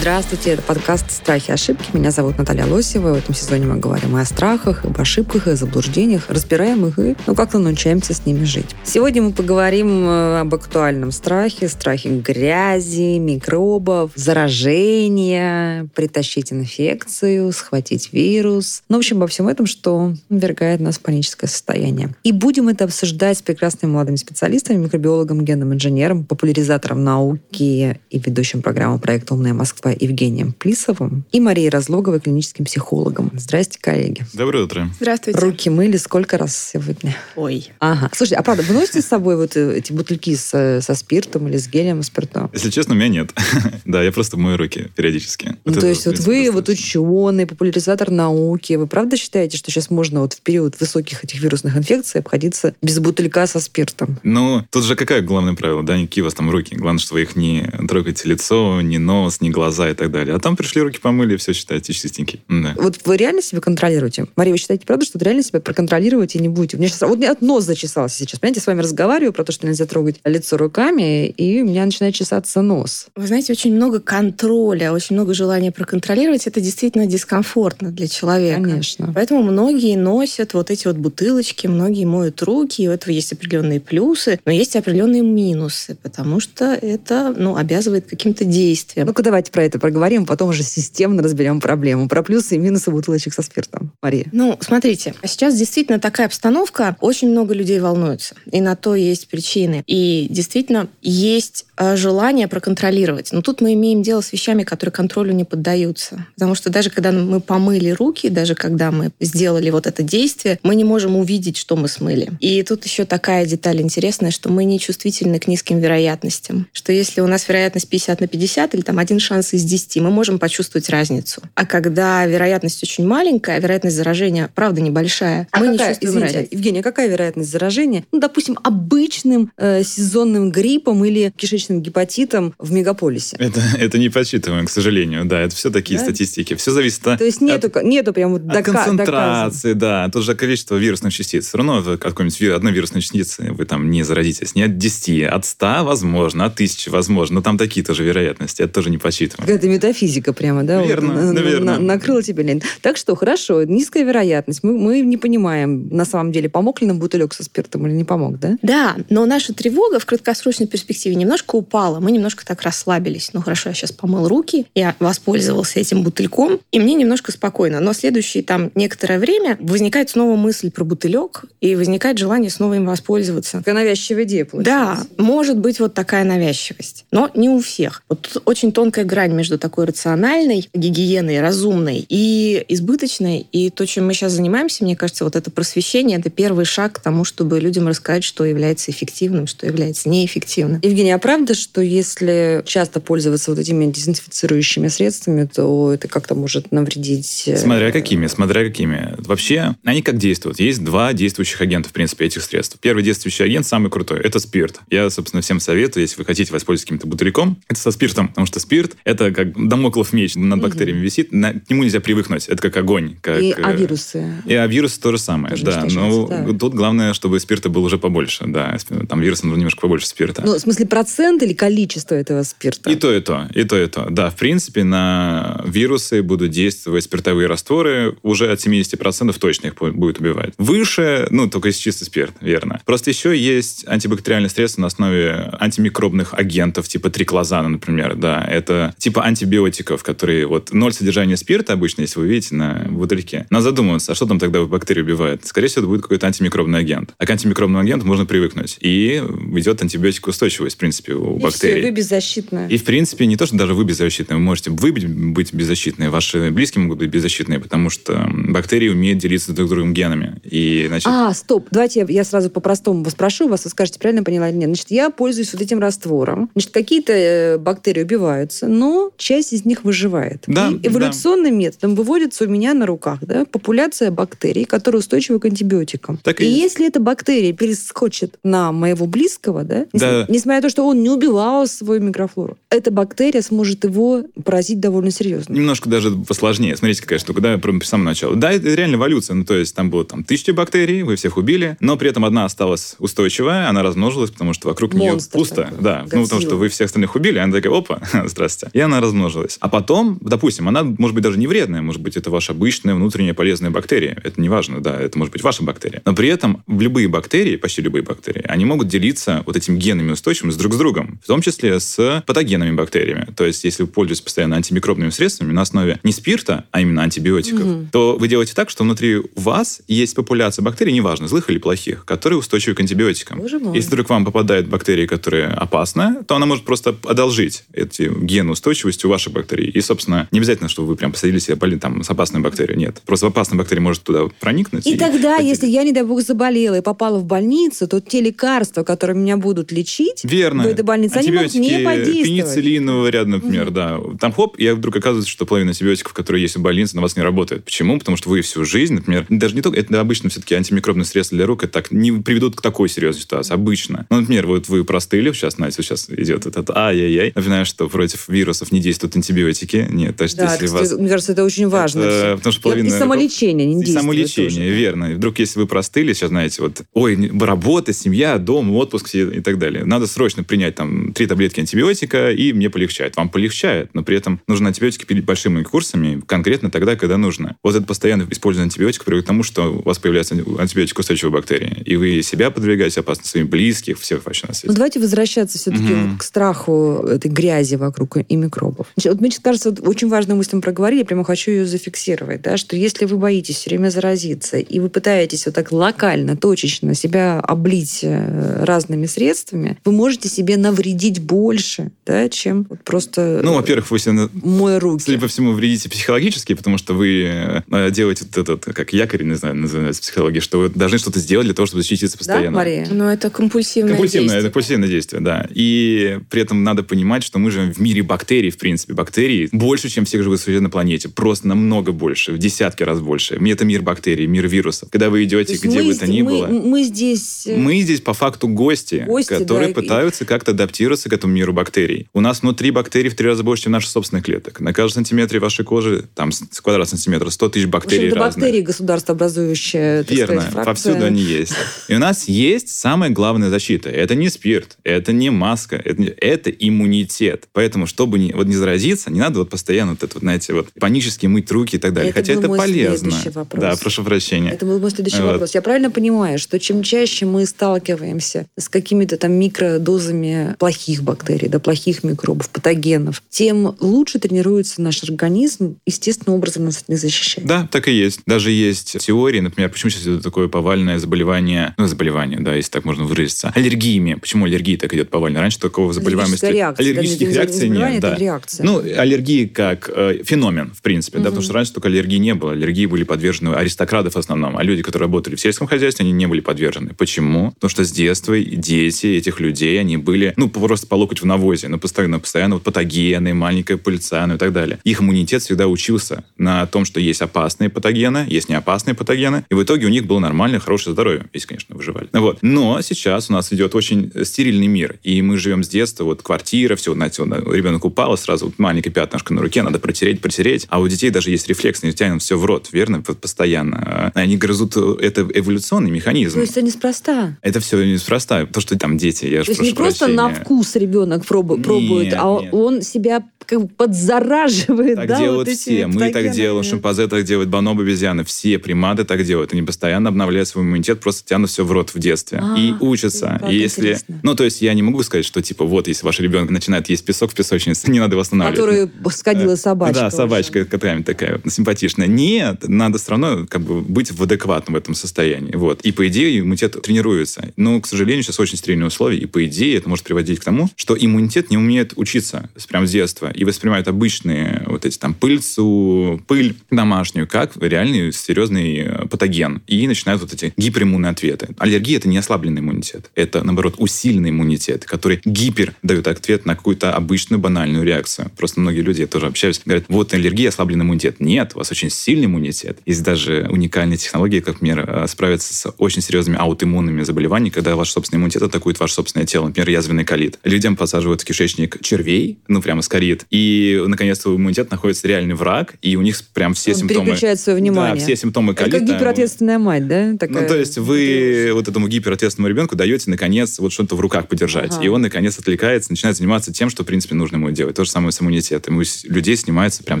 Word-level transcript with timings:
Здравствуйте, 0.00 0.52
это 0.52 0.62
подкаст 0.62 1.10
«Страхи 1.10 1.50
и 1.50 1.52
ошибки». 1.52 1.94
Меня 1.94 2.10
зовут 2.10 2.38
Наталья 2.38 2.64
Лосева. 2.64 3.12
В 3.12 3.18
этом 3.18 3.34
сезоне 3.34 3.66
мы 3.66 3.76
говорим 3.76 4.16
и 4.16 4.20
о 4.22 4.24
страхах, 4.24 4.86
об 4.86 4.98
ошибках, 4.98 5.46
и 5.46 5.50
о 5.50 5.56
заблуждениях, 5.56 6.30
разбираем 6.30 6.86
их 6.86 6.98
и 6.98 7.16
ну, 7.26 7.34
как-то 7.34 7.58
научаемся 7.58 8.14
с 8.14 8.24
ними 8.24 8.44
жить. 8.44 8.74
Сегодня 8.82 9.20
мы 9.20 9.32
поговорим 9.32 10.08
э, 10.08 10.40
об 10.40 10.54
актуальном 10.54 11.12
страхе, 11.12 11.68
страхе 11.68 12.08
грязи, 12.18 13.18
микробов, 13.18 14.12
заражения, 14.14 15.86
притащить 15.94 16.50
инфекцию, 16.50 17.52
схватить 17.52 18.10
вирус. 18.14 18.82
Ну, 18.88 18.96
в 18.96 19.00
общем, 19.00 19.18
обо 19.18 19.26
всем 19.26 19.48
этом, 19.48 19.66
что 19.66 20.14
ввергает 20.30 20.80
нас 20.80 20.96
в 20.96 21.02
паническое 21.02 21.50
состояние. 21.50 22.14
И 22.24 22.32
будем 22.32 22.68
это 22.68 22.84
обсуждать 22.84 23.36
с 23.36 23.42
прекрасными 23.42 23.92
молодыми 23.92 24.16
специалистами, 24.16 24.78
микробиологом, 24.78 25.44
генным 25.44 25.74
инженером, 25.74 26.24
популяризатором 26.24 27.04
науки 27.04 28.00
и 28.08 28.18
ведущим 28.18 28.62
программы 28.62 28.98
проекта 28.98 29.34
«Умная 29.34 29.52
Москва» 29.52 29.89
Евгением 29.98 30.52
Плисовым 30.52 31.24
и 31.32 31.40
Марией 31.40 31.68
Разлоговой, 31.68 32.20
клиническим 32.20 32.64
психологом. 32.64 33.30
Здрасте, 33.34 33.78
коллеги. 33.80 34.24
Доброе 34.32 34.64
утро. 34.64 34.90
Здравствуйте. 35.00 35.38
Руки 35.38 35.70
мыли 35.70 35.96
сколько 35.96 36.38
раз 36.38 36.70
сегодня? 36.72 37.16
Ой. 37.36 37.70
Ага. 37.78 38.10
Слушай, 38.14 38.34
а 38.34 38.42
правда, 38.42 38.62
вы 38.62 38.74
носите 38.74 39.02
с 39.02 39.06
собой 39.06 39.36
вот 39.36 39.56
э, 39.56 39.78
эти 39.78 39.92
бутыльки 39.92 40.34
с, 40.34 40.80
со 40.82 40.94
спиртом 40.94 41.48
или 41.48 41.56
с 41.56 41.68
гелем 41.68 42.02
спиртом? 42.02 42.50
Если 42.52 42.70
честно, 42.70 42.94
у 42.94 42.96
меня 42.96 43.08
нет. 43.08 43.34
да, 43.84 44.02
я 44.02 44.12
просто 44.12 44.36
мою 44.36 44.56
руки 44.56 44.88
периодически. 44.94 45.56
Ну, 45.64 45.72
Вот 45.72 45.80
то 45.80 45.86
есть 45.86 46.06
вот 46.06 46.18
вы 46.18 46.50
вот 46.50 46.66
достаточно. 46.66 47.00
ученый, 47.00 47.46
популяризатор 47.46 48.10
науки, 48.10 48.74
вы 48.74 48.86
правда 48.86 49.16
считаете, 49.16 49.56
что 49.56 49.70
сейчас 49.70 49.90
можно 49.90 50.20
вот 50.20 50.34
в 50.34 50.40
период 50.40 50.78
высоких 50.80 51.24
этих 51.24 51.40
вирусных 51.40 51.76
инфекций 51.76 52.20
обходиться 52.20 52.74
без 52.82 52.98
бутылька 52.98 53.46
со 53.46 53.60
спиртом? 53.60 54.18
Ну, 54.22 54.64
тут 54.70 54.84
же 54.84 54.96
какое 54.96 55.22
главное 55.22 55.54
правило, 55.54 55.82
да, 55.82 55.98
какие 55.98 56.22
у 56.22 56.24
вас 56.26 56.34
там 56.34 56.50
руки. 56.50 56.74
Главное, 56.74 57.00
что 57.00 57.14
вы 57.14 57.22
их 57.22 57.36
не 57.36 57.70
трогаете 57.88 58.28
лицо, 58.28 58.80
ни 58.80 58.98
нос, 58.98 59.40
ни 59.40 59.50
глаза 59.50 59.79
и 59.88 59.94
так 59.94 60.10
далее. 60.10 60.34
А 60.34 60.38
там 60.38 60.56
пришли, 60.56 60.82
руки 60.82 60.98
помыли, 61.00 61.36
все 61.36 61.52
считаете 61.52 61.92
чистенький. 61.92 62.42
Да. 62.48 62.74
Вот 62.76 62.98
вы 63.04 63.16
реально 63.16 63.42
себя 63.42 63.60
контролируете? 63.60 64.26
Мария, 64.36 64.52
вы 64.52 64.58
считаете, 64.58 64.84
правда, 64.86 65.04
что 65.04 65.18
вы 65.18 65.24
реально 65.24 65.42
себя 65.42 65.60
проконтролируете 65.60 66.38
и 66.38 66.42
не 66.42 66.48
будете? 66.48 66.76
У 66.76 66.80
меня 66.80 66.88
сейчас, 66.88 67.02
вот 67.02 67.16
у 67.16 67.16
меня 67.16 67.32
от 67.32 67.40
нос 67.40 67.64
зачесался 67.64 68.16
сейчас. 68.16 68.40
Понимаете, 68.40 68.60
я 68.60 68.64
с 68.64 68.66
вами 68.66 68.82
разговариваю 68.82 69.32
про 69.32 69.44
то, 69.44 69.52
что 69.52 69.66
нельзя 69.66 69.86
трогать 69.86 70.20
лицо 70.24 70.56
руками, 70.56 71.28
и 71.28 71.62
у 71.62 71.66
меня 71.66 71.84
начинает 71.84 72.14
чесаться 72.14 72.62
нос. 72.62 73.06
Вы 73.16 73.26
знаете, 73.26 73.52
очень 73.52 73.74
много 73.74 74.00
контроля, 74.00 74.92
очень 74.92 75.16
много 75.16 75.34
желания 75.34 75.72
проконтролировать. 75.72 76.46
Это 76.46 76.60
действительно 76.60 77.06
дискомфортно 77.06 77.90
для 77.90 78.08
человека. 78.08 78.62
Конечно. 78.62 79.12
Поэтому 79.14 79.42
многие 79.42 79.96
носят 79.96 80.54
вот 80.54 80.70
эти 80.70 80.86
вот 80.86 80.96
бутылочки, 80.96 81.66
многие 81.66 82.04
моют 82.04 82.42
руки, 82.42 82.82
и 82.82 82.88
у 82.88 82.92
этого 82.92 83.12
есть 83.12 83.32
определенные 83.32 83.80
плюсы, 83.80 84.40
но 84.44 84.52
есть 84.52 84.74
и 84.74 84.78
определенные 84.78 85.22
минусы, 85.22 85.96
потому 86.02 86.40
что 86.40 86.74
это 86.74 87.34
ну, 87.36 87.56
обязывает 87.56 88.06
каким-то 88.06 88.44
действиям. 88.44 89.06
Ну-ка, 89.06 89.22
давайте 89.22 89.50
про 89.50 89.64
это 89.64 89.69
проговорим, 89.78 90.26
потом 90.26 90.50
уже 90.50 90.62
системно 90.62 91.22
разберем 91.22 91.60
проблему. 91.60 92.08
Про 92.08 92.22
плюсы 92.22 92.56
и 92.56 92.58
минусы 92.58 92.90
бутылочек 92.90 93.32
со 93.32 93.42
спиртом. 93.42 93.92
Мария. 94.02 94.26
Ну, 94.32 94.58
смотрите, 94.60 95.14
сейчас 95.24 95.56
действительно 95.56 96.00
такая 96.00 96.26
обстановка, 96.26 96.96
очень 97.00 97.30
много 97.30 97.54
людей 97.54 97.80
волнуются, 97.80 98.34
и 98.50 98.60
на 98.60 98.76
то 98.76 98.94
есть 98.94 99.28
причины. 99.28 99.82
И 99.86 100.26
действительно 100.30 100.88
есть 101.02 101.66
желание 101.96 102.48
проконтролировать. 102.48 103.32
Но 103.32 103.42
тут 103.42 103.60
мы 103.60 103.74
имеем 103.74 104.02
дело 104.02 104.20
с 104.20 104.32
вещами, 104.32 104.64
которые 104.64 104.92
контролю 104.92 105.32
не 105.32 105.44
поддаются. 105.44 106.26
Потому 106.34 106.54
что 106.54 106.70
даже 106.70 106.90
когда 106.90 107.12
мы 107.12 107.40
помыли 107.40 107.90
руки, 107.90 108.28
даже 108.28 108.54
когда 108.54 108.90
мы 108.90 109.10
сделали 109.20 109.70
вот 109.70 109.86
это 109.86 110.02
действие, 110.02 110.58
мы 110.62 110.74
не 110.74 110.84
можем 110.84 111.16
увидеть, 111.16 111.56
что 111.56 111.76
мы 111.76 111.88
смыли. 111.88 112.30
И 112.40 112.62
тут 112.62 112.84
еще 112.84 113.04
такая 113.04 113.46
деталь 113.46 113.80
интересная, 113.80 114.30
что 114.30 114.50
мы 114.50 114.64
не 114.64 114.78
чувствительны 114.78 115.38
к 115.38 115.46
низким 115.46 115.78
вероятностям. 115.78 116.66
Что 116.72 116.92
если 116.92 117.20
у 117.20 117.26
нас 117.26 117.48
вероятность 117.48 117.88
50 117.88 118.20
на 118.20 118.26
50 118.26 118.74
или 118.74 118.82
там 118.82 118.98
один 118.98 119.18
шанс 119.18 119.52
из 119.52 119.64
10, 119.64 119.96
мы 119.96 120.10
можем 120.10 120.38
почувствовать 120.38 120.88
разницу. 120.90 121.42
А 121.54 121.66
когда 121.66 122.26
вероятность 122.26 122.82
очень 122.82 123.06
маленькая, 123.06 123.60
вероятность 123.60 123.96
заражения, 123.96 124.50
правда, 124.54 124.80
небольшая, 124.80 125.48
А 125.50 125.60
мы 125.60 125.68
не 125.68 125.78
какая, 125.78 125.94
чувствуем 125.94 126.14
извините, 126.14 126.34
разницы. 126.34 126.54
Евгения, 126.54 126.82
какая 126.82 127.08
вероятность 127.08 127.50
заражения, 127.50 128.04
ну, 128.12 128.20
допустим, 128.20 128.58
обычным 128.62 129.52
э, 129.56 129.82
сезонным 129.82 130.50
гриппом 130.50 131.04
или 131.04 131.32
кишечным 131.36 131.69
гепатитом 131.78 132.54
в 132.58 132.72
мегаполисе? 132.72 133.36
Это, 133.38 133.60
это 133.78 133.98
не 133.98 134.08
подсчитываем, 134.08 134.66
к 134.66 134.70
сожалению. 134.70 135.24
Да, 135.24 135.40
это 135.40 135.54
все 135.54 135.70
такие 135.70 135.98
Да? 135.98 136.04
статистики. 136.04 136.54
Все 136.54 136.70
зависит 136.72 137.06
от, 137.06 137.18
То 137.18 137.24
есть 137.24 137.40
нету, 137.40 137.70
нету 137.82 138.12
прям 138.12 138.32
вот 138.32 138.42
от 138.42 138.48
дока- 138.48 138.72
концентрации, 138.72 139.72
да. 139.74 140.08
Тут 140.12 140.24
же 140.24 140.34
количество 140.34 140.76
вирусных 140.76 141.12
частиц. 141.12 141.46
Все 141.48 141.58
равно 141.58 141.78
от 141.78 142.00
какой-нибудь 142.00 142.42
одной 142.56 142.72
вирусной 142.72 143.00
частицы 143.02 143.52
вы 143.52 143.64
там 143.64 143.90
не 143.90 144.02
заразитесь. 144.02 144.54
Не 144.54 144.64
от 144.64 144.78
10, 144.78 145.22
от 145.24 145.44
100 145.44 145.84
возможно, 145.84 146.44
от 146.46 146.54
1000 146.54 146.90
возможно. 146.90 147.36
Но 147.36 147.42
там 147.42 147.58
такие 147.58 147.84
тоже 147.84 148.04
вероятности. 148.04 148.62
Это 148.62 148.72
тоже 148.74 148.90
не 148.90 148.98
подсчитываем. 148.98 149.46
Какая-то 149.46 149.68
метафизика 149.68 150.32
прямо, 150.32 150.64
да? 150.64 150.82
Верно, 150.84 151.12
вот, 151.14 151.22
на- 151.22 151.32
наверно. 151.32 151.72
на- 151.78 151.80
накрыла 151.80 152.22
тебя 152.22 152.42
лень. 152.42 152.62
Так 152.82 152.96
что, 152.96 153.14
хорошо, 153.14 153.62
низкая 153.64 154.04
вероятность. 154.04 154.62
Мы, 154.62 154.76
мы 154.78 155.00
не 155.00 155.16
понимаем, 155.16 155.88
на 155.88 156.04
самом 156.04 156.32
деле, 156.32 156.48
помог 156.48 156.80
ли 156.80 156.86
нам 156.86 156.98
бутылек 156.98 157.34
со 157.34 157.44
спиртом 157.44 157.86
или 157.86 157.94
не 157.94 158.04
помог, 158.04 158.38
да? 158.38 158.56
Да, 158.62 158.96
но 159.10 159.26
наша 159.26 159.52
тревога 159.54 159.98
в 159.98 160.06
краткосрочной 160.06 160.66
перспективе 160.66 161.14
немножко 161.14 161.56
упала. 161.60 162.00
Мы 162.00 162.10
немножко 162.12 162.44
так 162.44 162.62
расслабились. 162.62 163.30
Ну 163.32 163.40
хорошо, 163.42 163.70
я 163.70 163.74
сейчас 163.74 163.92
помыл 163.92 164.28
руки, 164.28 164.66
я 164.74 164.94
воспользовался 164.98 165.80
этим 165.80 166.02
бутыльком, 166.02 166.60
и 166.72 166.80
мне 166.80 166.94
немножко 166.94 167.32
спокойно. 167.32 167.80
Но 167.80 167.92
следующее 167.92 168.42
там 168.42 168.70
некоторое 168.74 169.18
время 169.18 169.56
возникает 169.60 170.10
снова 170.10 170.36
мысль 170.36 170.70
про 170.70 170.84
бутылек, 170.84 171.44
и 171.60 171.76
возникает 171.76 172.18
желание 172.18 172.50
снова 172.50 172.74
им 172.74 172.86
воспользоваться. 172.86 173.58
Такая 173.58 173.74
навязчивая 173.74 174.24
идея 174.24 174.44
Да, 174.44 174.50
получается. 174.50 175.06
может 175.18 175.58
быть 175.58 175.80
вот 175.80 175.94
такая 175.94 176.24
навязчивость. 176.24 177.04
Но 177.10 177.30
не 177.34 177.48
у 177.48 177.60
всех. 177.60 178.02
Вот 178.08 178.22
тут 178.22 178.42
очень 178.46 178.72
тонкая 178.72 179.04
грань 179.04 179.32
между 179.32 179.58
такой 179.58 179.84
рациональной 179.84 180.68
гигиеной, 180.74 181.40
разумной 181.40 182.04
и 182.08 182.64
избыточной. 182.68 183.46
И 183.52 183.70
то, 183.70 183.86
чем 183.86 184.06
мы 184.06 184.14
сейчас 184.14 184.32
занимаемся, 184.32 184.84
мне 184.84 184.96
кажется, 184.96 185.24
вот 185.24 185.36
это 185.36 185.50
просвещение, 185.50 186.18
это 186.18 186.30
первый 186.30 186.64
шаг 186.64 186.94
к 186.94 187.00
тому, 187.00 187.24
чтобы 187.24 187.60
людям 187.60 187.86
рассказать, 187.88 188.24
что 188.24 188.44
является 188.44 188.90
эффективным, 188.90 189.46
что 189.46 189.66
является 189.66 190.08
неэффективным. 190.08 190.80
Евгения, 190.82 191.14
а 191.14 191.18
правда, 191.18 191.39
что 191.48 191.80
если 191.80 192.62
часто 192.66 193.00
пользоваться 193.00 193.50
вот 193.50 193.58
этими 193.58 193.90
дезинфицирующими 193.90 194.88
средствами, 194.88 195.44
то 195.52 195.92
это 195.92 196.08
как-то 196.08 196.34
может 196.34 196.72
навредить? 196.72 197.44
э, 197.46 197.56
Смотря 197.56 197.90
какими, 197.92 198.26
смотря 198.26 198.64
какими. 198.64 199.14
Вообще, 199.18 199.74
они 199.84 200.02
как 200.02 200.18
действуют? 200.18 200.60
Есть 200.60 200.84
два 200.84 201.12
действующих 201.12 201.60
агента, 201.60 201.88
в 201.88 201.92
принципе, 201.92 202.26
этих 202.26 202.42
средств. 202.42 202.76
Первый 202.80 203.02
действующий 203.02 203.44
агент, 203.44 203.66
самый 203.66 203.90
крутой, 203.90 204.20
это 204.20 204.38
спирт. 204.38 204.80
Я, 204.90 205.08
собственно, 205.10 205.42
всем 205.42 205.60
советую, 205.60 206.02
если 206.02 206.16
вы 206.18 206.24
хотите 206.24 206.52
воспользоваться 206.52 206.86
каким-то 206.86 207.06
бутыльком, 207.06 207.56
это 207.68 207.80
со 207.80 207.90
спиртом, 207.90 208.28
потому 208.28 208.46
что 208.46 208.60
спирт— 208.60 208.96
это 209.04 209.30
как 209.32 209.68
домоклов 209.68 210.12
меч 210.12 210.34
над 210.34 210.60
бактериями 210.60 211.00
висит, 211.00 211.32
на- 211.32 211.54
к 211.54 211.70
нему 211.70 211.82
нельзя 211.84 212.00
привыкнуть. 212.00 212.46
Это 212.48 212.60
как 212.62 212.76
огонь. 212.76 213.16
Как, 213.20 213.40
И, 213.40 213.50
э, 213.50 213.54
а 213.62 213.72
вирусы? 213.72 214.42
И 214.46 214.54
а 214.54 214.66
вирус 214.66 214.98
то 214.98 215.12
же 215.12 215.18
самое, 215.18 215.50
Тоже 215.54 215.64
да. 215.64 215.82
Но 215.84 215.88
шансы, 216.28 216.52
да. 216.52 216.58
тут 216.58 216.74
главное, 216.74 217.12
чтобы 217.14 217.38
спирта 217.40 217.68
было 217.68 217.84
уже 217.86 217.98
побольше, 217.98 218.44
да. 218.46 218.76
Там 219.08 219.20
вируса 219.20 219.46
нужно 219.46 219.58
немножко 219.60 219.80
побольше 219.80 220.06
спирта. 220.06 220.42
Ну, 220.44 220.54
в 220.54 220.58
смысле, 220.58 220.86
процент 220.86 221.29
или 221.38 221.52
количество 221.52 222.14
этого 222.14 222.42
спирта? 222.42 222.90
И 222.90 222.94
то, 222.96 223.14
и 223.14 223.20
то, 223.20 223.48
и 223.54 223.64
то, 223.64 223.80
и 223.82 223.86
то. 223.86 224.06
Да, 224.10 224.30
в 224.30 224.36
принципе, 224.36 224.84
на 224.84 225.62
вирусы 225.66 226.22
будут 226.22 226.50
действовать 226.50 227.04
спиртовые 227.04 227.46
растворы, 227.46 228.16
уже 228.22 228.50
от 228.50 228.64
70% 228.64 229.36
точно 229.38 229.68
их 229.68 229.74
бу- 229.74 229.92
будет 229.92 230.20
убивать. 230.20 230.54
Выше, 230.58 231.26
ну, 231.30 231.48
только 231.48 231.68
если 231.68 231.80
чистый 231.80 232.04
спирт, 232.04 232.34
верно. 232.40 232.80
Просто 232.84 233.10
еще 233.10 233.36
есть 233.36 233.84
антибактериальные 233.86 234.50
средства 234.50 234.82
на 234.82 234.86
основе 234.88 235.52
антимикробных 235.58 236.34
агентов, 236.34 236.88
типа 236.88 237.10
триклозана, 237.10 237.68
например, 237.68 238.14
да. 238.16 238.44
Это 238.48 238.94
типа 238.98 239.24
антибиотиков, 239.24 240.02
которые 240.02 240.46
вот 240.46 240.72
ноль 240.72 240.92
содержания 240.92 241.36
спирта 241.36 241.72
обычно, 241.72 242.02
если 242.02 242.20
вы 242.20 242.28
видите 242.28 242.54
на 242.54 242.86
бутыльке. 242.90 243.46
Надо 243.50 243.64
задумываться, 243.64 244.12
а 244.12 244.14
что 244.14 244.26
там 244.26 244.38
тогда 244.38 244.62
бактерии 244.64 245.02
убивает? 245.02 245.46
Скорее 245.46 245.68
всего, 245.68 245.82
это 245.82 245.88
будет 245.88 246.02
какой-то 246.02 246.26
антимикробный 246.26 246.78
агент. 246.78 247.14
А 247.18 247.26
к 247.26 247.30
антимикробному 247.30 247.82
агенту 247.82 248.06
можно 248.06 248.26
привыкнуть. 248.26 248.76
И 248.80 249.22
идет 249.56 249.82
антибиотикоустойчивость, 249.82 250.76
в 250.76 250.78
принципе, 250.78 251.14
у 251.20 251.38
И 251.38 251.40
бактерий. 251.42 251.80
все, 251.80 251.88
вы 251.90 251.94
беззащитная. 251.96 252.68
И, 252.68 252.76
в 252.76 252.84
принципе, 252.84 253.26
не 253.26 253.36
то, 253.36 253.46
что 253.46 253.56
даже 253.56 253.74
вы 253.74 253.84
беззащитные. 253.84 254.36
Вы 254.38 254.42
можете 254.42 254.70
вы 254.70 254.92
быть, 254.92 255.52
беззащитные, 255.52 256.10
ваши 256.10 256.50
близкие 256.50 256.82
могут 256.82 256.98
быть 256.98 257.10
беззащитные, 257.10 257.58
потому 257.60 257.90
что 257.90 258.28
бактерии 258.32 258.88
умеют 258.88 259.18
делиться 259.18 259.52
друг 259.52 259.68
с 259.68 259.70
другом 259.70 259.92
генами. 259.94 260.40
И, 260.44 260.84
значит, 260.88 261.06
А, 261.08 261.32
стоп, 261.34 261.68
давайте 261.70 262.00
я, 262.00 262.06
я 262.08 262.24
сразу 262.24 262.50
по-простому 262.50 263.02
вас 263.04 263.12
спрошу, 263.12 263.48
вас 263.48 263.64
вы 263.64 263.70
скажете, 263.70 263.98
правильно 263.98 264.22
поняла 264.24 264.48
или 264.48 264.56
нет. 264.56 264.68
Значит, 264.68 264.86
я 264.90 265.10
пользуюсь 265.10 265.52
вот 265.52 265.60
этим 265.62 265.78
раствором. 265.80 266.50
Значит, 266.54 266.70
какие-то 266.70 267.12
э, 267.12 267.58
бактерии 267.58 268.02
убиваются, 268.02 268.66
но 268.68 269.10
часть 269.16 269.52
из 269.52 269.64
них 269.64 269.84
выживает. 269.84 270.44
Да, 270.46 270.70
и 270.70 270.86
эволюционным 270.86 271.58
методом 271.58 271.94
выводится 271.94 272.44
у 272.44 272.48
меня 272.48 272.74
на 272.74 272.86
руках 272.86 273.18
да, 273.22 273.44
популяция 273.44 274.10
бактерий, 274.10 274.64
которые 274.64 275.00
устойчивы 275.00 275.38
к 275.40 275.44
антибиотикам. 275.44 276.18
Так 276.22 276.40
и, 276.40 276.44
и 276.44 276.48
если 276.48 276.86
эта 276.86 277.00
бактерия 277.00 277.52
перескочит 277.52 278.36
на 278.42 278.72
моего 278.72 279.06
близкого, 279.06 279.64
да, 279.64 279.86
Да. 279.92 280.26
несмотря 280.28 280.56
на 280.58 280.62
то, 280.62 280.68
что 280.70 280.86
он 280.86 281.02
не 281.02 281.09
убивал 281.10 281.66
свою 281.66 282.00
микрофлору, 282.00 282.56
эта 282.70 282.90
бактерия 282.90 283.42
сможет 283.42 283.84
его 283.84 284.22
поразить 284.44 284.80
довольно 284.80 285.10
серьезно. 285.10 285.52
Немножко 285.54 285.88
даже 285.88 286.10
посложнее. 286.10 286.76
Смотрите, 286.76 287.02
какая 287.02 287.18
штука, 287.18 287.40
да, 287.40 287.58
прям 287.58 287.80
с 287.82 287.88
самого 287.88 288.06
начала. 288.06 288.36
Да, 288.36 288.52
это 288.52 288.72
реально 288.74 288.96
эволюция. 288.96 289.34
Ну, 289.34 289.44
то 289.44 289.54
есть 289.54 289.74
там 289.74 289.90
было 289.90 290.04
там 290.04 290.24
тысяча 290.24 290.52
бактерий, 290.52 291.02
вы 291.02 291.16
всех 291.16 291.36
убили, 291.36 291.76
но 291.80 291.96
при 291.96 292.10
этом 292.10 292.24
одна 292.24 292.44
осталась 292.44 292.96
устойчивая, 292.98 293.68
она 293.68 293.82
размножилась, 293.82 294.30
потому 294.30 294.52
что 294.52 294.68
вокруг 294.68 294.94
нее 294.94 295.12
Монстр 295.12 295.38
пусто. 295.38 295.54
такой, 295.64 295.78
Да, 295.80 295.98
ну, 295.98 296.04
потому 296.04 296.22
Годзилла. 296.24 296.40
что 296.42 296.56
вы 296.56 296.68
всех 296.68 296.86
остальных 296.86 297.14
убили, 297.16 297.38
она 297.38 297.52
такая, 297.52 297.72
опа, 297.76 298.00
здравствуйте. 298.26 298.70
И 298.76 298.80
она 298.80 299.00
размножилась. 299.00 299.56
А 299.60 299.68
потом, 299.68 300.18
допустим, 300.20 300.68
она 300.68 300.82
может 300.84 301.14
быть 301.14 301.24
даже 301.24 301.38
не 301.38 301.46
вредная, 301.46 301.82
может 301.82 302.00
быть, 302.02 302.16
это 302.16 302.30
ваша 302.30 302.52
обычная 302.52 302.94
внутренняя 302.94 303.34
полезная 303.34 303.70
бактерия. 303.70 304.16
Это 304.22 304.40
не 304.40 304.48
важно, 304.48 304.80
да, 304.80 304.98
это 304.98 305.18
может 305.18 305.32
быть 305.32 305.42
ваша 305.42 305.62
бактерия. 305.62 306.02
Но 306.04 306.14
при 306.14 306.28
этом 306.28 306.62
в 306.66 306.80
любые 306.80 307.08
бактерии, 307.08 307.56
почти 307.56 307.82
любые 307.82 308.02
бактерии, 308.02 308.44
они 308.46 308.64
могут 308.64 308.88
делиться 308.88 309.42
вот 309.46 309.56
этими 309.56 309.78
генами 309.78 310.12
устойчивыми 310.12 310.50
с 310.52 310.56
друг 310.56 310.74
с 310.74 310.76
другом, 310.76 310.99
в 311.22 311.26
том 311.26 311.40
числе 311.42 311.78
с 311.80 312.22
патогенными 312.26 312.72
бактериями. 312.74 313.26
То 313.36 313.44
есть, 313.44 313.64
если 313.64 313.82
вы 313.82 313.88
пользуетесь 313.88 314.22
постоянно 314.22 314.56
антимикробными 314.56 315.10
средствами 315.10 315.52
на 315.52 315.62
основе 315.62 315.98
не 316.02 316.12
спирта, 316.12 316.64
а 316.70 316.80
именно 316.80 317.02
антибиотиков, 317.02 317.90
то 317.92 318.16
вы 318.18 318.28
делаете 318.28 318.54
так, 318.54 318.70
что 318.70 318.84
внутри 318.84 319.20
вас 319.36 319.80
есть 319.88 320.14
популяция 320.14 320.62
бактерий, 320.62 320.92
неважно, 320.92 321.28
злых 321.28 321.50
или 321.50 321.58
плохих, 321.58 322.04
которые 322.04 322.38
устойчивы 322.38 322.74
к 322.74 322.80
антибиотикам. 322.80 323.40
Если 323.74 323.88
вдруг 323.88 324.10
вам 324.10 324.24
попадают 324.24 324.66
бактерии, 324.68 325.06
которые 325.06 325.48
опасны, 325.48 326.22
то 326.26 326.36
она 326.36 326.46
может 326.46 326.64
просто 326.64 326.96
одолжить 327.06 327.64
эти 327.72 328.10
гены 328.22 328.52
устойчивости 328.52 329.06
у 329.06 329.08
ваших 329.08 329.32
бактерий. 329.32 329.70
И, 329.70 329.80
собственно, 329.80 330.28
не 330.30 330.38
обязательно, 330.38 330.68
чтобы 330.68 330.88
вы 330.88 330.96
прям 330.96 331.12
посадили 331.12 331.38
себе 331.38 331.56
боли- 331.56 331.76
там, 331.76 332.02
с 332.02 332.10
опасной 332.10 332.40
бактерией. 332.40 332.78
Нет. 332.78 333.00
Просто 333.06 333.26
опасная 333.26 333.58
бактерия 333.58 333.82
может 333.82 334.02
туда 334.02 334.28
проникнуть. 334.40 334.86
И 334.86 334.96
тогда, 334.96 335.36
поделить. 335.36 335.50
если 335.50 335.66
я, 335.66 335.82
не 335.82 335.92
дай 335.92 336.02
бог, 336.02 336.20
заболела 336.22 336.76
и 336.76 336.80
попала 336.80 337.18
в 337.18 337.24
больницу, 337.24 337.86
то 337.88 338.00
те 338.00 338.20
лекарства, 338.20 338.82
которые 338.82 339.16
меня 339.16 339.36
будут 339.36 339.72
лечить 339.72 340.24
Верно. 340.24 340.62
Больнице, 340.90 341.16
они 341.16 341.32
могут 341.32 341.54
не 341.54 341.78
подействовать. 341.84 342.24
пенициллинового 342.26 343.08
ряда, 343.08 343.30
например, 343.30 343.70
да. 343.70 343.98
Там 344.20 344.32
хоп, 344.32 344.56
и 344.58 344.68
вдруг 344.70 344.96
оказывается, 344.96 345.30
что 345.30 345.46
половина 345.46 345.70
антибиотиков, 345.70 346.12
которые 346.12 346.42
есть 346.42 346.56
в 346.56 346.60
больнице, 346.60 346.96
на 346.96 347.02
вас 347.02 347.16
не 347.16 347.22
работает. 347.22 347.64
Почему? 347.64 347.98
Потому 347.98 348.16
что 348.16 348.28
вы 348.28 348.40
всю 348.42 348.64
жизнь, 348.64 348.94
например, 348.94 349.26
даже 349.28 349.54
не 349.54 349.62
только, 349.62 349.78
это 349.80 350.00
обычно 350.00 350.28
все-таки 350.30 350.54
антимикробные 350.54 351.04
средства 351.04 351.36
для 351.36 351.46
рук, 351.46 351.64
это 351.64 351.72
так 351.72 351.90
не 351.90 352.12
приведут 352.12 352.56
к 352.56 352.60
такой 352.60 352.88
серьезной 352.88 353.22
ситуации, 353.22 353.54
обычно. 353.54 354.06
Ну, 354.10 354.20
например, 354.20 354.46
вот 354.46 354.68
вы 354.68 354.84
простыли, 354.84 355.32
сейчас, 355.32 355.54
знаете, 355.54 355.82
сейчас 355.82 356.08
идет 356.10 356.46
этот 356.46 356.70
ай-яй-яй, 356.70 357.32
напоминаю, 357.34 357.64
что 357.66 357.88
против 357.88 358.28
вирусов 358.28 358.72
не 358.72 358.80
действуют 358.80 359.16
антибиотики. 359.16 359.86
Нет, 359.90 360.16
то 360.16 360.24
есть 360.24 360.36
Да, 360.36 360.52
если 360.52 360.66
кстати, 360.66 360.90
вас... 360.90 360.98
мне 360.98 361.08
кажется, 361.08 361.32
это 361.32 361.44
очень 361.44 361.68
важно. 361.68 362.00
Это- 362.00 362.36
потому 362.36 362.52
что 362.52 362.60
И- 362.60 362.62
половина- 362.62 362.86
И 362.88 362.90
самолечение 362.98 363.66
не 363.66 363.72
И 363.74 363.76
действует 363.84 364.00
самолечение, 364.02 364.50
тоже. 364.50 364.70
верно. 364.70 365.04
И 365.12 365.14
вдруг, 365.14 365.38
если 365.38 365.58
вы 365.60 365.66
простыли, 365.66 366.12
сейчас, 366.12 366.30
знаете, 366.30 366.62
вот, 366.62 366.82
ой, 366.92 367.30
работа, 367.40 367.92
семья, 367.92 368.38
дом, 368.38 368.70
отпуск 368.74 369.14
и 369.14 369.40
так 369.40 369.58
далее. 369.58 369.84
Надо 369.84 370.06
срочно 370.06 370.42
принять 370.44 370.74
там 370.80 371.12
три 371.12 371.26
таблетки 371.26 371.60
антибиотика, 371.60 372.30
и 372.30 372.52
мне 372.54 372.70
полегчает. 372.70 373.16
Вам 373.16 373.28
полегчает, 373.28 373.90
но 373.92 374.02
при 374.02 374.16
этом 374.16 374.40
нужно 374.48 374.68
антибиотики 374.68 375.04
пить 375.04 375.24
большими 375.24 375.62
курсами, 375.62 376.22
конкретно 376.26 376.70
тогда, 376.70 376.96
когда 376.96 377.18
нужно. 377.18 377.56
Вот 377.62 377.74
это 377.76 377.84
постоянное 377.84 378.26
использование 378.30 378.66
антибиотиков 378.68 379.04
приводит 379.04 379.26
к 379.26 379.28
тому, 379.28 379.42
что 379.42 379.72
у 379.74 379.82
вас 379.82 379.98
появляется 379.98 380.34
антибиотикоустойчивая 380.34 381.32
бактерия. 381.32 381.76
И 381.84 381.96
вы 381.96 382.22
себя 382.22 382.50
подвергаете 382.50 383.00
опасности, 383.00 383.30
своим 383.30 383.48
близких, 383.48 383.98
всех 384.00 384.24
вообще 384.24 384.46
на 384.46 384.50
Ну, 384.50 384.54
свете. 384.54 384.74
давайте 384.74 385.00
возвращаться 385.00 385.58
все-таки 385.58 385.82
Мгм. 385.92 386.18
к 386.18 386.22
страху 386.22 387.04
этой 387.06 387.30
грязи 387.30 387.74
вокруг 387.74 388.16
и 388.16 388.36
микробов. 388.36 388.86
Значит, 388.96 389.12
вот 389.12 389.20
мне 389.20 389.30
сейчас 389.30 389.40
кажется, 389.42 389.70
вот 389.70 389.86
очень 389.86 390.08
важную 390.08 390.36
мысль 390.38 390.50
мы 390.56 390.62
проговорили, 390.62 391.00
я 391.00 391.04
прямо 391.04 391.24
хочу 391.24 391.50
ее 391.50 391.66
зафиксировать, 391.66 392.42
да, 392.42 392.56
что 392.56 392.74
если 392.76 393.04
вы 393.04 393.16
боитесь 393.18 393.56
все 393.56 393.70
время 393.70 393.90
заразиться, 393.90 394.58
и 394.58 394.78
вы 394.80 394.88
пытаетесь 394.88 395.44
вот 395.46 395.54
так 395.54 395.72
локально, 395.72 396.36
точечно 396.36 396.94
себя 396.94 397.40
облить 397.40 398.00
э, 398.02 398.64
разными 398.64 399.06
средствами, 399.06 399.78
вы 399.84 399.92
можете 399.92 400.28
себе 400.28 400.56
навредить 400.70 401.20
больше, 401.20 401.90
да, 402.06 402.28
чем 402.28 402.66
вот 402.68 402.82
просто 402.84 403.40
Ну, 403.42 403.54
во-первых, 403.54 403.90
вы 403.90 403.98
себе 403.98 404.28
мой 404.32 404.78
руки. 404.78 405.04
Судя 405.04 405.18
по 405.18 405.28
всему, 405.28 405.52
вредите 405.52 405.88
психологически, 405.88 406.54
потому 406.54 406.78
что 406.78 406.94
вы 406.94 407.62
э, 407.70 407.90
делаете 407.90 408.24
вот 408.26 408.38
этот, 408.38 408.64
как 408.74 408.92
якорь, 408.92 409.22
не 409.24 409.34
знаю, 409.34 409.56
называется 409.56 410.00
в 410.00 410.02
психологии, 410.04 410.40
что 410.40 410.60
вы 410.60 410.68
должны 410.68 410.98
что-то 410.98 411.18
сделать 411.18 411.46
для 411.46 411.54
того, 411.54 411.66
чтобы 411.66 411.82
защититься 411.82 412.16
да, 412.16 412.18
постоянно. 412.18 412.56
Мария? 412.56 412.86
Но 412.90 413.12
это 413.12 413.30
компульсивное, 413.30 413.92
Компульсивное, 413.92 414.22
действие. 414.22 414.38
это 414.40 414.48
компульсивное 414.48 414.88
действие, 414.88 415.20
да. 415.22 415.48
И 415.52 416.18
при 416.30 416.42
этом 416.42 416.62
надо 416.64 416.82
понимать, 416.82 417.22
что 417.24 417.38
мы 417.38 417.50
живем 417.50 417.72
в 417.72 417.78
мире 417.78 418.02
бактерий, 418.02 418.50
в 418.50 418.58
принципе. 418.58 418.94
Бактерий 418.94 419.48
больше, 419.52 419.88
чем 419.88 420.04
всех 420.04 420.22
живых 420.22 420.40
существ 420.40 420.62
на 420.62 420.70
планете. 420.70 421.08
Просто 421.08 421.48
намного 421.48 421.92
больше, 421.92 422.32
в 422.32 422.38
десятки 422.38 422.82
раз 422.82 423.00
больше. 423.00 423.34
Это 423.34 423.64
мир 423.64 423.82
бактерий, 423.82 424.26
мир 424.26 424.46
вирусов. 424.48 424.88
Когда 424.90 425.10
вы 425.10 425.24
идете, 425.24 425.56
где 425.56 425.82
мы 425.82 425.92
бы 425.92 425.94
то 425.94 426.06
ни 426.06 426.22
мы- 426.22 426.30
было... 426.30 426.46
Мы 426.46 426.84
здесь... 426.84 427.46
э, 427.46 427.56
Мы 427.56 427.80
здесь 427.80 428.00
по 428.00 428.14
факту 428.14 428.48
гости, 428.48 429.04
Гости, 429.06 429.28
которые 429.34 429.72
да, 429.72 429.80
и- 429.80 429.82
пытаются 429.82 430.24
как-то 430.24 430.52
адаптироваться 430.60 431.08
к 431.08 431.12
этому 431.12 431.32
миру 431.34 431.52
бактерий. 431.52 432.08
У 432.12 432.20
нас 432.20 432.42
внутри 432.42 432.70
бактерий 432.70 433.10
в 433.10 433.14
три 433.16 433.26
раза 433.28 433.42
больше, 433.42 433.64
чем 433.64 433.72
наших 433.72 433.90
собственных 433.90 434.24
клеток. 434.24 434.60
На 434.60 434.72
каждом 434.72 435.04
сантиметре 435.04 435.40
вашей 435.40 435.64
кожи, 435.64 436.04
там, 436.14 436.32
с 436.32 436.60
квадрат 436.60 436.88
сантиметра, 436.88 437.30
100 437.30 437.48
тысяч 437.50 437.66
в 437.66 437.70
бактерий 437.70 438.06
общем, 438.08 438.16
это 438.16 438.24
разных. 438.26 438.44
бактерии 438.44 438.60
государство 438.62 439.14
образующее, 439.14 440.04
Верно, 440.08 440.40
сказать, 440.40 440.52
фракция. 440.52 440.64
повсюду 440.64 441.04
они 441.06 441.22
есть. 441.22 441.54
И 441.88 441.94
у 441.94 441.98
нас 441.98 442.28
есть 442.28 442.68
самая 442.68 443.10
главная 443.10 443.50
защита. 443.50 443.88
Это 443.88 444.14
не 444.14 444.28
спирт, 444.28 444.76
это 444.84 445.12
не 445.12 445.30
маска, 445.30 445.76
это, 445.76 446.02
это 446.18 446.50
иммунитет. 446.50 447.48
Поэтому, 447.52 447.86
чтобы 447.86 448.18
не, 448.18 448.32
вот 448.32 448.46
не 448.46 448.54
заразиться, 448.56 449.10
не 449.10 449.20
надо 449.20 449.40
вот 449.40 449.50
постоянно 449.50 449.92
вот 449.92 450.02
это, 450.02 450.14
вот, 450.14 450.20
знаете, 450.22 450.52
вот 450.52 450.68
панически 450.78 451.26
мыть 451.26 451.50
руки 451.50 451.76
и 451.76 451.78
так 451.78 451.92
далее. 451.92 452.10
Это 452.10 452.20
Хотя 452.20 452.32
это 452.34 452.48
полезно. 452.48 453.16
вопрос. 453.34 453.60
Да, 453.60 453.76
прошу 453.76 454.04
прощения. 454.04 454.50
Это 454.50 454.66
был 454.66 454.78
мой 454.78 454.90
следующий 454.90 455.22
Вот. 455.22 455.32
вопрос. 455.32 455.54
Я 455.54 455.62
правильно 455.62 455.90
понимаю, 455.90 456.38
что 456.38 456.58
чем 456.58 456.82
чаще 456.82 457.26
мы 457.26 457.46
сталкиваемся 457.46 458.46
с 458.58 458.68
какими-то 458.68 459.16
там 459.16 459.32
микродозами 459.32 460.39
плохих 460.58 461.02
бактерий, 461.02 461.48
да, 461.48 461.58
плохих 461.58 462.04
микробов, 462.04 462.48
патогенов, 462.50 463.22
тем 463.28 463.74
лучше 463.80 464.18
тренируется 464.18 464.82
наш 464.82 465.02
организм, 465.04 465.76
естественным 465.86 466.38
образом 466.38 466.64
нас 466.64 466.78
от 466.78 466.88
них 466.88 466.98
защищать. 466.98 467.44
Да, 467.44 467.68
так 467.70 467.88
и 467.88 467.92
есть. 467.92 468.20
Даже 468.26 468.50
есть 468.50 468.98
теории, 468.98 469.40
например, 469.40 469.70
почему 469.70 469.90
сейчас 469.90 470.04
идет 470.04 470.22
такое 470.22 470.48
повальное 470.48 470.98
заболевание, 470.98 471.74
ну, 471.78 471.86
заболевание, 471.86 472.40
да, 472.40 472.54
если 472.54 472.70
так 472.70 472.84
можно 472.84 473.04
выразиться, 473.04 473.52
аллергиями. 473.54 474.14
Почему 474.14 474.44
аллергия 474.46 474.76
так 474.76 474.92
идет 474.94 475.10
повально? 475.10 475.40
Раньше 475.40 475.58
такого 475.58 475.92
заболеваемости... 475.92 476.46
Реакция. 476.46 476.84
Аллергических 476.84 477.18
Да, 477.20 477.24
не- 477.26 477.30
не 477.30 477.34
реакций 477.38 477.60
заболевание, 477.60 477.92
нет, 477.94 478.02
да. 478.02 478.16
реакция. 478.16 478.64
Ну, 478.64 478.78
аллергии 478.78 479.46
как 479.46 479.90
э, 479.94 480.22
феномен, 480.24 480.72
в 480.74 480.82
принципе, 480.82 481.18
да, 481.18 481.24
потому 481.24 481.42
что 481.42 481.52
раньше 481.52 481.72
только 481.72 481.88
аллергии 481.88 482.16
не 482.16 482.34
было. 482.34 482.52
Аллергии 482.52 482.86
были 482.86 483.04
подвержены 483.04 483.50
аристократов 483.54 484.14
в 484.14 484.18
основном, 484.18 484.56
а 484.56 484.62
люди, 484.62 484.82
которые 484.82 485.06
работали 485.06 485.36
в 485.36 485.40
сельском 485.40 485.66
хозяйстве, 485.66 486.04
они 486.04 486.12
не 486.12 486.26
были 486.26 486.40
подвержены. 486.40 486.94
Почему? 486.94 487.52
Потому 487.52 487.70
что 487.70 487.84
с 487.84 487.92
детства 487.92 488.38
дети 488.38 489.06
этих 489.06 489.40
людей, 489.40 489.80
они 489.80 489.96
были, 489.96 490.29
ну, 490.36 490.48
просто 490.48 490.86
по 490.86 490.94
локоть 490.94 491.22
в 491.22 491.26
навозе, 491.26 491.68
ну, 491.68 491.78
постоянно, 491.78 492.18
постоянно 492.18 492.56
вот 492.56 492.64
патогены, 492.64 493.34
маленькая 493.34 493.76
пыльца, 493.76 494.26
ну 494.26 494.34
и 494.34 494.38
так 494.38 494.52
далее. 494.52 494.78
Их 494.84 495.00
иммунитет 495.00 495.42
всегда 495.42 495.66
учился 495.66 496.24
на 496.38 496.66
том, 496.66 496.84
что 496.84 497.00
есть 497.00 497.22
опасные 497.22 497.70
патогены, 497.70 498.26
есть 498.28 498.48
неопасные 498.48 498.94
патогены, 498.94 499.44
и 499.50 499.54
в 499.54 499.62
итоге 499.62 499.86
у 499.86 499.90
них 499.90 500.06
было 500.06 500.18
нормальное, 500.18 500.60
хорошее 500.60 500.92
здоровье, 500.94 501.26
если, 501.32 501.48
конечно, 501.48 501.76
выживали. 501.76 502.08
Вот. 502.12 502.38
Но 502.42 502.80
сейчас 502.82 503.30
у 503.30 503.32
нас 503.32 503.52
идет 503.52 503.74
очень 503.74 504.12
стерильный 504.24 504.66
мир, 504.66 504.98
и 505.02 505.22
мы 505.22 505.38
живем 505.38 505.64
с 505.64 505.68
детства, 505.68 506.04
вот 506.04 506.22
квартира, 506.22 506.76
все, 506.76 506.94
знаете, 506.94 507.22
вот, 507.22 507.54
ребенок 507.54 507.84
упал, 507.84 508.16
сразу 508.16 508.46
вот 508.46 508.58
маленькое 508.58 508.92
пятнышко 508.92 509.34
на 509.34 509.40
руке, 509.40 509.62
надо 509.62 509.78
протереть, 509.78 510.20
протереть, 510.20 510.66
а 510.68 510.80
у 510.80 510.88
детей 510.88 511.10
даже 511.10 511.30
есть 511.30 511.48
рефлекс, 511.48 511.82
они 511.82 511.92
тянут 511.92 512.22
все 512.22 512.38
в 512.38 512.44
рот, 512.44 512.68
верно, 512.72 513.02
постоянно. 513.02 514.12
Они 514.14 514.36
грызут, 514.36 514.76
это 514.76 515.28
эволюционный 515.32 515.90
механизм. 515.90 516.34
То 516.34 516.40
есть 516.40 516.52
это 516.52 516.62
неспроста. 516.62 517.36
Это 517.42 517.60
все 517.60 517.82
неспроста, 517.84 518.46
потому 518.46 518.62
что 518.62 518.78
там 518.78 518.98
дети, 518.98 519.26
я 519.26 519.40
же 519.40 519.46
То 519.46 519.52
есть 519.52 519.62
не 519.62 519.72
просто 519.72 520.08
на 520.28 520.34
вкус 520.34 520.76
ребенок 520.76 521.24
пробу- 521.24 521.56
Нет, 521.56 521.66
пробует, 521.66 522.14
а 522.16 522.40
нет. 522.40 522.52
он 522.52 522.82
себя 522.82 523.22
как 523.50 523.62
бы 523.62 523.68
подзараживает. 523.68 524.96
Так 524.96 525.08
да, 525.08 525.18
делают 525.18 525.48
вот 525.48 525.56
все. 525.56 525.86
Мы 525.86 526.12
так 526.12 526.30
делаем, 526.30 526.62
шимпанзе 526.62 527.08
так 527.08 527.24
делают, 527.24 527.50
бонобо, 527.50 527.82
обезьяны. 527.82 528.24
Все 528.24 528.58
приматы 528.58 529.04
так 529.04 529.24
делают. 529.24 529.52
Они 529.52 529.62
постоянно 529.62 530.10
обновляют 530.10 530.48
свой 530.48 530.64
иммунитет, 530.64 531.00
просто 531.00 531.28
тянут 531.28 531.50
все 531.50 531.64
в 531.64 531.72
рот 531.72 531.90
в 531.90 531.98
детстве. 531.98 532.38
А, 532.40 532.56
и 532.56 532.72
учатся. 532.78 533.40
И 533.48 533.56
если... 533.56 533.80
интересно. 533.80 534.20
Ну, 534.22 534.34
то 534.36 534.44
есть 534.44 534.62
я 534.62 534.72
не 534.74 534.82
могу 534.82 535.02
сказать, 535.02 535.24
что, 535.24 535.42
типа, 535.42 535.64
вот, 535.64 535.88
если 535.88 536.06
ваш 536.06 536.20
ребенок 536.20 536.50
начинает 536.50 536.88
есть 536.88 537.04
песок 537.04 537.32
в 537.32 537.34
песочнице, 537.34 537.90
не 537.90 537.98
надо 537.98 538.12
его 538.12 538.20
останавливать. 538.20 538.90
Который 538.90 539.12
сходила 539.12 539.56
собачка. 539.56 540.00
Да, 540.00 540.10
собачка 540.10 540.64
какая-нибудь 540.64 541.06
такая 541.06 541.40
симпатичная. 541.48 542.06
Нет, 542.06 542.68
надо 542.68 542.98
все 542.98 543.10
равно 543.10 543.46
как 543.48 543.62
бы 543.62 543.80
быть 543.80 544.12
в 544.12 544.22
адекватном 544.22 544.76
этом 544.76 544.94
состоянии. 544.94 545.56
Вот. 545.56 545.80
И 545.80 545.90
по 545.90 546.06
идее 546.06 546.38
иммунитет 546.38 546.80
тренируется. 546.80 547.52
Но, 547.56 547.80
к 547.80 547.86
сожалению, 547.86 548.22
сейчас 548.22 548.38
очень 548.38 548.58
стерильные 548.58 548.86
условия, 548.86 549.18
и 549.18 549.26
по 549.26 549.44
идее 549.44 549.76
это 549.76 549.88
может 549.88 550.04
приводить 550.10 550.40
к 550.40 550.44
тому, 550.44 550.68
что 550.74 550.96
иммунитет 550.98 551.50
не 551.50 551.56
умеет 551.56 551.92
учиться 551.94 552.50
с- 552.56 552.66
прям 552.66 552.84
с 552.84 552.90
детства 552.90 553.30
и 553.30 553.44
воспринимает 553.44 553.86
обычные 553.86 554.64
вот 554.66 554.84
эти 554.84 554.98
там 554.98 555.14
пыльцу, 555.14 556.20
пыль 556.26 556.56
домашнюю 556.70 557.28
как 557.28 557.52
реальный 557.60 558.12
серьезный 558.12 558.78
э, 558.78 559.06
патоген. 559.06 559.62
И 559.68 559.86
начинают 559.86 560.20
вот 560.20 560.32
эти 560.32 560.52
гипериммунные 560.56 561.10
ответы. 561.10 561.50
Аллергия 561.58 561.98
это 561.98 562.08
не 562.08 562.18
ослабленный 562.18 562.60
иммунитет. 562.60 563.08
Это, 563.14 563.44
наоборот, 563.44 563.76
усиленный 563.78 564.30
иммунитет, 564.30 564.84
который 564.84 565.20
гипер 565.24 565.74
дает 565.84 566.08
ответ 566.08 566.44
на 566.44 566.56
какую-то 566.56 566.92
обычную 566.92 567.38
банальную 567.38 567.84
реакцию. 567.84 568.32
Просто 568.36 568.58
многие 568.60 568.80
люди, 568.80 569.02
я 569.02 569.06
тоже 569.06 569.26
общаюсь, 569.26 569.60
говорят, 569.64 569.84
вот 569.88 570.12
аллергия, 570.12 570.48
ослабленный 570.48 570.84
иммунитет. 570.84 571.20
Нет, 571.20 571.52
у 571.54 571.58
вас 571.58 571.70
очень 571.70 571.90
сильный 571.90 572.26
иммунитет. 572.26 572.78
Есть 572.84 573.04
даже 573.04 573.46
уникальные 573.48 573.96
технологии, 573.96 574.40
как, 574.40 574.54
например, 574.54 574.84
э, 574.88 575.06
справиться 575.06 575.54
с 575.54 575.72
очень 575.78 576.02
серьезными 576.02 576.36
аутоиммунными 576.38 577.02
заболеваниями, 577.04 577.50
когда 577.54 577.76
ваш 577.76 577.90
собственный 577.90 578.18
иммунитет 578.18 578.42
атакует 578.42 578.80
ваше 578.80 578.94
собственное 578.94 579.26
тело, 579.26 579.46
например, 579.46 579.68
язвенный 579.70 579.99
колит. 580.04 580.38
Людям 580.44 580.76
посаживают 580.76 581.22
в 581.22 581.24
кишечник 581.24 581.80
червей, 581.82 582.38
ну, 582.48 582.62
прямо 582.62 582.82
скорит, 582.82 583.26
и, 583.30 583.82
наконец-то, 583.86 584.30
у 584.30 584.36
иммунитета 584.36 584.72
находится 584.72 585.06
реальный 585.08 585.34
враг, 585.34 585.74
и 585.82 585.96
у 585.96 586.02
них 586.02 586.20
прям 586.34 586.54
все 586.54 586.72
Он 586.72 586.78
симптомы... 586.78 587.06
переключает 587.06 587.40
свое 587.40 587.58
внимание. 587.58 587.94
Да, 587.96 588.00
все 588.00 588.16
симптомы 588.16 588.52
Это 588.52 588.64
колита. 588.64 588.78
как 588.78 588.88
гиперответственная 588.88 589.58
мать, 589.58 589.86
да? 589.86 590.16
Такая... 590.18 590.42
Ну, 590.42 590.48
то 590.48 590.56
есть 590.56 590.78
вы 590.78 591.50
вот 591.52 591.68
этому 591.68 591.88
гиперответственному 591.88 592.48
ребенку 592.48 592.76
даете, 592.76 593.10
наконец, 593.10 593.58
вот 593.58 593.72
что-то 593.72 593.96
в 593.96 594.00
руках 594.00 594.28
подержать. 594.28 594.72
Ага. 594.72 594.84
И 594.84 594.88
он, 594.88 595.02
наконец, 595.02 595.38
отвлекается, 595.38 595.90
начинает 595.92 596.16
заниматься 596.16 596.52
тем, 596.52 596.70
что, 596.70 596.82
в 596.82 596.86
принципе, 596.86 597.14
нужно 597.14 597.36
ему 597.36 597.50
делать. 597.50 597.76
То 597.76 597.84
же 597.84 597.90
самое 597.90 598.12
с 598.12 598.20
иммунитетом. 598.20 598.78
У 598.78 598.82
людей 599.04 599.36
снимаются 599.36 599.82
прям 599.82 600.00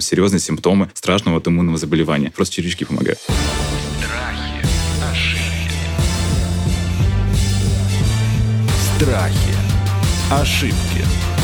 серьезные 0.00 0.40
симптомы 0.40 0.90
страшного 0.94 1.36
аутоиммунного 1.38 1.78
заболевания. 1.78 2.32
Просто 2.34 2.56
червячки 2.56 2.84
помогают. 2.84 3.18
Страхи, 3.98 4.64
Страхи. 8.98 9.59
Ошибки. 10.30 11.39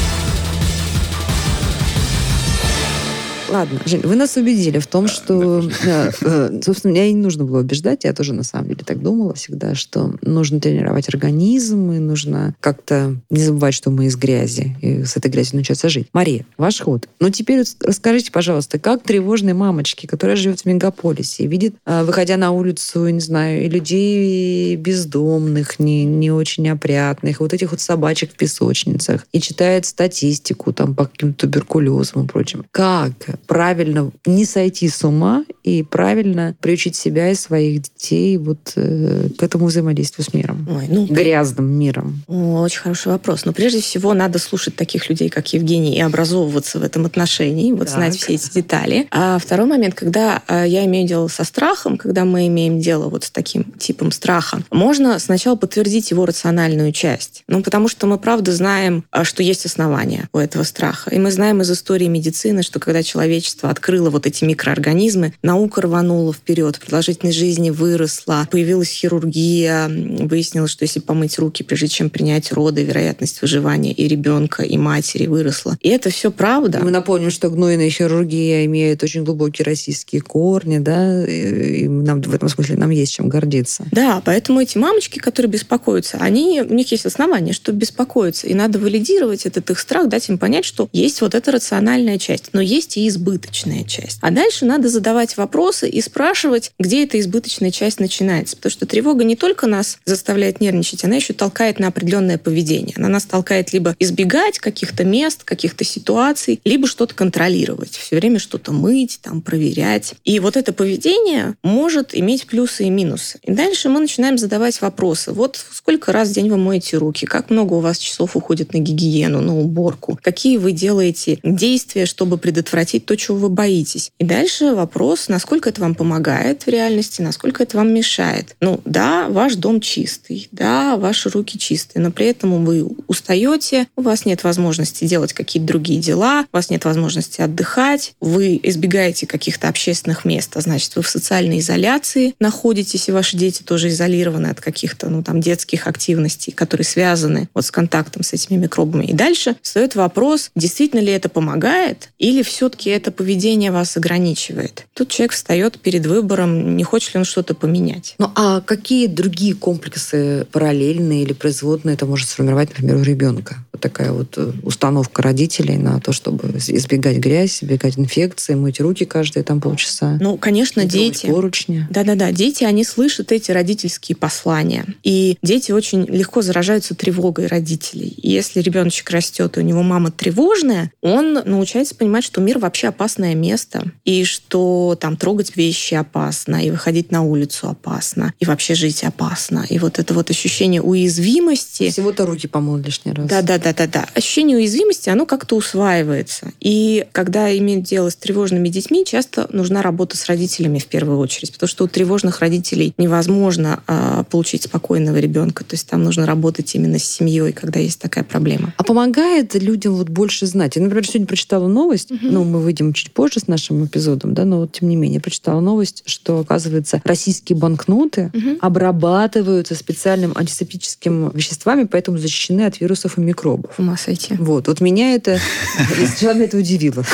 Ладно, 3.48 3.80
Жень, 3.86 4.00
вы 4.02 4.16
нас 4.16 4.36
убедили 4.36 4.78
в 4.78 4.86
том, 4.86 5.06
что, 5.06 5.60
э, 5.84 6.10
э, 6.20 6.60
собственно, 6.62 6.92
меня 6.92 7.04
и 7.04 7.12
не 7.12 7.22
нужно 7.22 7.44
было 7.44 7.60
убеждать, 7.60 8.04
я 8.04 8.12
тоже 8.12 8.32
на 8.32 8.42
самом 8.42 8.68
деле 8.68 8.80
так 8.84 9.00
думала 9.00 9.34
всегда, 9.34 9.74
что 9.74 10.14
нужно 10.22 10.60
тренировать 10.60 11.08
организм, 11.08 11.92
и 11.92 11.98
нужно 11.98 12.54
как-то 12.60 13.16
не 13.30 13.40
забывать, 13.40 13.74
что 13.74 13.90
мы 13.90 14.06
из 14.06 14.16
грязи, 14.16 14.76
и 14.82 15.04
с 15.04 15.16
этой 15.16 15.30
грязью 15.30 15.56
научиться 15.56 15.88
жить. 15.88 16.08
Мария, 16.12 16.44
ваш 16.58 16.80
ход. 16.80 17.08
Ну, 17.20 17.30
теперь 17.30 17.64
расскажите, 17.80 18.32
пожалуйста, 18.32 18.80
как 18.80 19.04
тревожной 19.04 19.52
мамочке, 19.52 20.08
которая 20.08 20.36
живет 20.36 20.60
в 20.60 20.64
мегаполисе, 20.66 21.44
и 21.44 21.46
видит, 21.46 21.76
э, 21.86 22.02
выходя 22.02 22.36
на 22.36 22.50
улицу, 22.50 23.08
не 23.08 23.20
знаю, 23.20 23.64
и 23.64 23.68
людей 23.68 24.74
бездомных, 24.76 25.78
не, 25.78 26.04
не 26.04 26.32
очень 26.32 26.68
опрятных, 26.68 27.38
вот 27.40 27.54
этих 27.54 27.70
вот 27.70 27.80
собачек 27.80 28.32
в 28.32 28.36
песочницах, 28.36 29.26
и 29.32 29.40
читает 29.40 29.86
статистику 29.86 30.72
там 30.72 30.96
по 30.96 31.06
каким-то 31.06 31.46
туберкулезам 31.46 32.24
и 32.24 32.26
прочим. 32.26 32.64
Как 32.72 33.12
правильно 33.46 34.10
не 34.24 34.44
сойти 34.44 34.88
с 34.88 35.04
ума 35.04 35.44
и 35.62 35.82
правильно 35.82 36.56
приучить 36.60 36.96
себя 36.96 37.30
и 37.30 37.34
своих 37.34 37.82
детей 37.82 38.36
вот 38.36 38.72
э, 38.76 39.28
к 39.36 39.42
этому 39.42 39.66
взаимодействию 39.66 40.24
с 40.24 40.32
миром? 40.34 40.66
Ой, 40.70 40.86
ну, 40.88 41.06
Грязным 41.06 41.66
миром. 41.66 42.22
Очень 42.26 42.80
хороший 42.80 43.08
вопрос. 43.08 43.44
Но 43.44 43.52
прежде 43.52 43.80
всего 43.80 44.14
надо 44.14 44.38
слушать 44.38 44.76
таких 44.76 45.08
людей, 45.08 45.28
как 45.28 45.52
Евгений, 45.52 45.96
и 45.96 46.00
образовываться 46.00 46.78
в 46.78 46.82
этом 46.82 47.06
отношении, 47.06 47.72
вот 47.72 47.88
Так. 47.88 47.96
знать 47.96 48.16
все 48.16 48.34
эти 48.34 48.52
детали. 48.52 49.06
А 49.10 49.38
второй 49.38 49.66
момент, 49.66 49.94
когда 49.94 50.42
а, 50.46 50.64
я 50.64 50.84
имею 50.84 51.06
дело 51.06 51.28
со 51.28 51.44
страхом, 51.44 51.96
когда 51.96 52.24
мы 52.24 52.46
имеем 52.46 52.80
дело 52.80 53.08
вот 53.08 53.24
с 53.24 53.30
таким 53.30 53.64
типом 53.78 54.12
страха, 54.12 54.62
можно 54.70 55.18
сначала 55.18 55.56
подтвердить 55.56 56.10
его 56.10 56.26
рациональную 56.26 56.92
часть. 56.92 57.42
Ну, 57.48 57.62
потому 57.62 57.88
что 57.88 58.06
мы 58.06 58.18
правда 58.18 58.52
знаем, 58.52 59.04
а, 59.10 59.24
что 59.24 59.42
есть 59.42 59.66
основания 59.66 60.28
у 60.32 60.38
этого 60.38 60.62
страха. 60.62 61.10
И 61.10 61.18
мы 61.18 61.30
знаем 61.30 61.60
из 61.62 61.70
истории 61.70 62.06
медицины, 62.06 62.62
что 62.62 62.78
когда 62.80 63.02
человечество 63.26 63.71
открыло 63.71 64.11
вот 64.11 64.25
эти 64.26 64.45
микроорганизмы, 64.45 65.35
наука 65.42 65.83
рванула 65.83 66.33
вперед, 66.33 66.78
продолжительность 66.78 67.37
жизни 67.37 67.71
выросла, 67.71 68.47
появилась 68.52 68.90
хирургия, 68.90 69.88
выяснилось, 69.88 70.71
что 70.71 70.85
если 70.85 71.00
помыть 71.00 71.38
руки, 71.38 71.64
прежде 71.64 71.88
чем 71.88 72.09
принять 72.09 72.52
роды, 72.52 72.85
вероятность 72.85 73.42
выживания 73.42 73.92
и 73.92 74.06
ребенка, 74.06 74.62
и 74.62 74.78
матери 74.78 75.26
выросла. 75.26 75.76
И 75.80 75.88
это 75.88 76.11
все 76.11 76.30
правда. 76.30 76.78
Мы 76.83 76.90
напомним, 76.92 77.30
что 77.30 77.50
гнойная 77.50 77.90
хирургия 77.90 78.64
имеет 78.66 79.02
очень 79.02 79.25
глубокие 79.25 79.64
российские 79.64 80.21
корни, 80.21 80.78
да, 80.78 81.26
и 81.26 81.88
нам 81.88 82.23
в 82.23 82.33
этом 82.33 82.49
смысле 82.49 82.76
нам 82.76 82.90
есть 82.90 83.14
чем 83.14 83.28
гордиться. 83.28 83.87
Да, 83.90 84.23
поэтому 84.25 84.61
эти 84.61 84.78
мамочки, 84.78 85.18
которые 85.18 85.50
беспокоятся, 85.50 86.18
они, 86.21 86.62
у 86.62 86.75
них 86.75 86.92
есть 86.92 87.06
основания, 87.06 87.52
что 87.52 87.73
беспокоиться. 87.73 88.47
И 88.47 88.54
надо 88.54 88.78
валидировать 88.78 89.47
этот 89.47 89.68
их 89.71 89.80
страх, 89.80 90.09
дать 90.09 90.28
им 90.28 90.38
понять, 90.38 90.64
что 90.64 90.88
есть 90.92 91.21
вот 91.23 91.35
эта 91.35 91.50
рациональная 91.50 92.18
часть, 92.18 92.50
но 92.52 92.61
есть 92.61 92.97
и 92.97 93.06
избыточная 93.16 93.85
часть. 93.85 94.18
А 94.20 94.30
дальше 94.30 94.64
надо 94.64 94.88
задавать 94.88 95.37
вопросы 95.37 95.88
и 95.88 96.00
спрашивать, 96.00 96.73
где 96.78 97.04
эта 97.04 97.18
избыточная 97.18 97.70
часть 97.70 97.99
начинается. 97.99 98.56
Потому 98.56 98.70
что 98.70 98.87
тревога 98.87 99.25
не 99.25 99.37
только 99.37 99.66
нас 99.66 99.99
заставляет 100.04 100.61
нервничать, 100.61 101.04
она 101.04 101.16
еще 101.16 101.32
толкает 101.32 101.78
на 101.78 101.88
определенное 101.88 102.38
поведение. 102.38 102.94
Она 102.96 103.08
нас 103.08 103.25
толкает 103.25 103.73
либо 103.73 103.96
избегать 103.99 104.58
каких-то 104.58 105.04
мест, 105.04 105.44
каких-то 105.44 105.85
ситуаций, 105.85 106.61
либо 106.64 106.87
что-то 106.87 107.14
контролировать. 107.14 107.96
Все 107.96 108.16
время 108.16 108.38
что-то 108.38 108.73
мыть, 108.73 109.20
там, 109.23 109.40
проверять. 109.40 110.14
И 110.25 110.38
вот 110.38 110.56
это 110.56 110.73
поведение 110.73 111.54
может 111.62 112.14
иметь 112.14 112.46
плюсы 112.46 112.85
и 112.85 112.90
минусы. 112.90 113.38
И 113.42 113.52
дальше 113.52 113.88
мы 113.88 114.00
начинаем 114.00 114.38
задавать 114.38 114.80
вопросы. 114.80 115.32
Вот 115.32 115.64
сколько 115.73 116.12
раз 116.12 116.28
в 116.28 116.32
день 116.32 116.50
вы 116.50 116.58
моете 116.58 116.99
руки? 116.99 117.26
Как 117.26 117.50
много 117.50 117.75
у 117.75 117.80
вас 117.80 117.99
часов 117.99 118.37
уходит 118.37 118.75
на 118.75 118.78
гигиену, 118.78 119.40
на 119.40 119.58
уборку? 119.58 120.18
Какие 120.23 120.58
вы 120.58 120.73
делаете 120.73 121.38
действия, 121.42 122.06
чтобы 122.06 122.37
предотвратить 122.38 123.05
то, 123.06 123.16
чего 123.16 123.36
вы 123.38 123.48
боитесь? 123.48 124.10
И 124.18 124.25
дальше 124.25 124.75
вопрос, 124.75 125.28
насколько 125.28 125.68
это 125.68 125.80
вам 125.80 125.94
помогает 125.94 126.64
в 126.64 126.68
реальности, 126.68 127.22
насколько 127.22 127.62
это 127.62 127.76
вам 127.76 127.92
мешает. 127.92 128.56
Ну, 128.60 128.80
да, 128.84 129.28
ваш 129.28 129.54
дом 129.54 129.80
чистый, 129.80 130.48
да, 130.52 130.96
ваши 130.96 131.30
руки 131.30 131.58
чистые, 131.58 132.02
но 132.02 132.10
при 132.10 132.26
этом 132.26 132.64
вы 132.64 132.86
устаете, 133.06 133.86
у 133.96 134.02
вас 134.02 134.26
нет 134.26 134.44
возможности 134.44 135.04
делать 135.04 135.32
какие-то 135.32 135.66
другие 135.66 136.00
дела, 136.00 136.46
у 136.52 136.56
вас 136.56 136.70
нет 136.70 136.84
возможности 136.84 137.40
отдыхать, 137.40 138.14
вы 138.20 138.58
избегаете 138.62 139.26
каких-то 139.26 139.68
общественных 139.68 140.25
мест, 140.25 140.56
а 140.56 140.60
значит, 140.60 140.96
вы 140.96 141.02
в 141.02 141.08
социальной 141.08 141.60
изоляции 141.60 142.34
находитесь, 142.40 143.08
и 143.08 143.12
ваши 143.12 143.36
дети 143.36 143.62
тоже 143.62 143.88
изолированы 143.88 144.48
от 144.48 144.60
каких-то, 144.60 145.08
ну, 145.08 145.22
там, 145.22 145.40
детских 145.40 145.86
активностей, 145.86 146.52
которые 146.52 146.84
связаны 146.84 147.48
вот 147.54 147.64
с 147.64 147.70
контактом 147.70 148.22
с 148.22 148.32
этими 148.32 148.56
микробами. 148.56 149.04
И 149.06 149.12
дальше 149.12 149.56
встает 149.62 149.94
вопрос, 149.94 150.50
действительно 150.54 151.00
ли 151.00 151.12
это 151.12 151.28
помогает, 151.28 152.10
или 152.18 152.42
все-таки 152.42 152.90
это 152.96 153.10
поведение 153.12 153.70
вас 153.70 153.96
ограничивает. 153.96 154.86
Тут 154.94 155.08
человек 155.08 155.32
встает 155.32 155.78
перед 155.78 156.06
выбором, 156.06 156.76
не 156.76 156.84
хочет 156.84 157.14
ли 157.14 157.18
он 157.18 157.24
что-то 157.24 157.54
поменять. 157.54 158.14
Ну 158.18 158.30
а 158.34 158.60
какие 158.60 159.06
другие 159.06 159.54
комплексы 159.54 160.46
параллельные 160.52 161.22
или 161.22 161.32
производные 161.32 161.94
это 161.94 162.06
может 162.06 162.28
сформировать, 162.28 162.70
например, 162.70 162.96
у 162.96 163.02
ребенка? 163.02 163.56
Такая 163.80 164.12
вот 164.12 164.35
э, 164.37 164.52
установка 164.62 165.23
родителей 165.23 165.76
на 165.76 166.00
то, 166.00 166.12
чтобы 166.12 166.49
избегать 166.56 167.18
грязь, 167.18 167.62
избегать 167.62 167.99
инфекции, 167.99 168.54
мыть 168.54 168.80
руки 168.80 169.04
каждые 169.04 169.45
там 169.45 169.61
полчаса. 169.61 170.18
Ну, 170.21 170.37
конечно, 170.37 170.85
дети. 170.85 171.26
поручни. 171.26 171.87
Да-да-да, 171.90 172.33
дети, 172.33 172.64
они 172.64 172.85
слышат 172.85 173.33
эти 173.33 173.50
родительские 173.50 174.16
послания. 174.16 174.85
И 175.02 175.38
дети 175.42 175.73
очень 175.73 176.04
легко 176.06 176.42
заражаются 176.42 176.95
тревогой 176.95 177.47
родителей. 177.47 178.09
И 178.09 178.30
если 178.30 178.61
ребеночек 178.61 179.11
растет, 179.11 179.56
и 179.56 179.61
у 179.61 179.62
него 179.62 179.83
мама 179.83 180.11
тревожная, 180.11 180.92
он 181.00 181.35
научается 181.35 181.95
понимать, 181.95 182.25
что 182.25 182.40
мир 182.40 182.59
вообще 182.59 182.88
опасное 182.88 183.35
место, 183.35 183.85
и 184.04 184.25
что 184.25 184.97
там 185.00 185.16
трогать 185.16 185.56
вещи 185.56 185.95
опасно, 185.95 186.56
и 186.64 186.71
выходить 186.71 187.11
на 187.11 187.23
улицу 187.23 187.68
опасно, 187.68 188.33
и 188.38 188.45
вообще 188.45 188.75
жить 188.75 189.04
опасно. 189.04 189.64
И 189.68 189.78
вот 189.78 189.99
это 189.99 190.14
вот 190.14 190.30
ощущение 190.30 190.83
уязвимости, 190.83 191.90
Всего-то 191.90 192.26
руки 192.26 192.47
помыл 192.47 192.76
лишний 192.76 193.12
раз. 193.12 193.28
да, 193.28 193.59
да, 193.66 193.73
да, 193.73 193.87
да, 193.87 194.00
да. 194.00 194.06
Ощущение 194.14 194.56
уязвимости, 194.56 195.08
оно 195.08 195.26
как-то 195.26 195.56
усваивается. 195.56 196.52
И 196.61 197.06
когда 197.12 197.56
имеют 197.56 197.85
дело 197.85 198.11
с 198.11 198.16
тревожными 198.16 198.68
детьми, 198.68 199.04
часто 199.04 199.49
нужна 199.52 199.82
работа 199.82 200.16
с 200.16 200.26
родителями 200.26 200.78
в 200.78 200.87
первую 200.87 201.18
очередь, 201.18 201.52
потому 201.52 201.68
что 201.68 201.85
у 201.85 201.88
тревожных 201.88 202.40
родителей 202.40 202.94
невозможно 202.99 203.82
а, 203.87 204.25
получить 204.25 204.64
спокойного 204.64 205.16
ребенка. 205.16 205.64
То 205.64 205.75
есть 205.75 205.88
там 205.88 206.04
нужно 206.04 206.26
работать 206.26 206.75
именно 206.75 206.99
с 206.99 207.04
семьей, 207.04 207.52
когда 207.52 207.80
есть 207.80 208.00
такая 208.00 208.25
проблема. 208.25 208.73
А 208.76 208.85
помогает 208.85 209.54
людям 209.54 209.94
вот 209.94 210.08
больше 210.08 210.46
знать? 210.46 210.76
Я, 210.76 210.82
например, 210.82 211.06
сегодня 211.06 211.26
прочитала 211.26 211.66
новость, 211.66 212.11
ну, 212.23 212.44
мы 212.44 212.61
выйдем 212.61 212.92
чуть 212.92 213.12
позже 213.12 213.40
с 213.40 213.49
нашим 213.49 213.85
эпизодом, 213.85 214.35
да, 214.35 214.44
но 214.44 214.61
вот 214.61 214.73
тем 214.73 214.88
не 214.88 214.96
менее, 214.96 215.20
прочитала 215.20 215.61
новость, 215.61 216.02
что, 216.06 216.40
оказывается, 216.40 217.00
российские 217.04 217.56
банкноты 217.58 218.30
Мгм. 218.32 218.58
обрабатываются 218.61 219.75
специальным 219.75 220.32
антисептическими 220.35 221.30
веществами, 221.35 221.85
поэтому 221.85 222.18
защищены 222.18 222.62
от 222.62 222.80
вирусов 222.80 223.18
и 223.18 223.20
микробов. 223.20 223.55
С 223.75 223.78
ума 223.78 223.96
сойти. 223.96 224.34
Вот, 224.34 224.68
вот 224.68 224.80
меня 224.80 225.14
это, 225.14 225.38
честно, 226.18 226.42
это 226.42 226.56
удивило. 226.56 227.04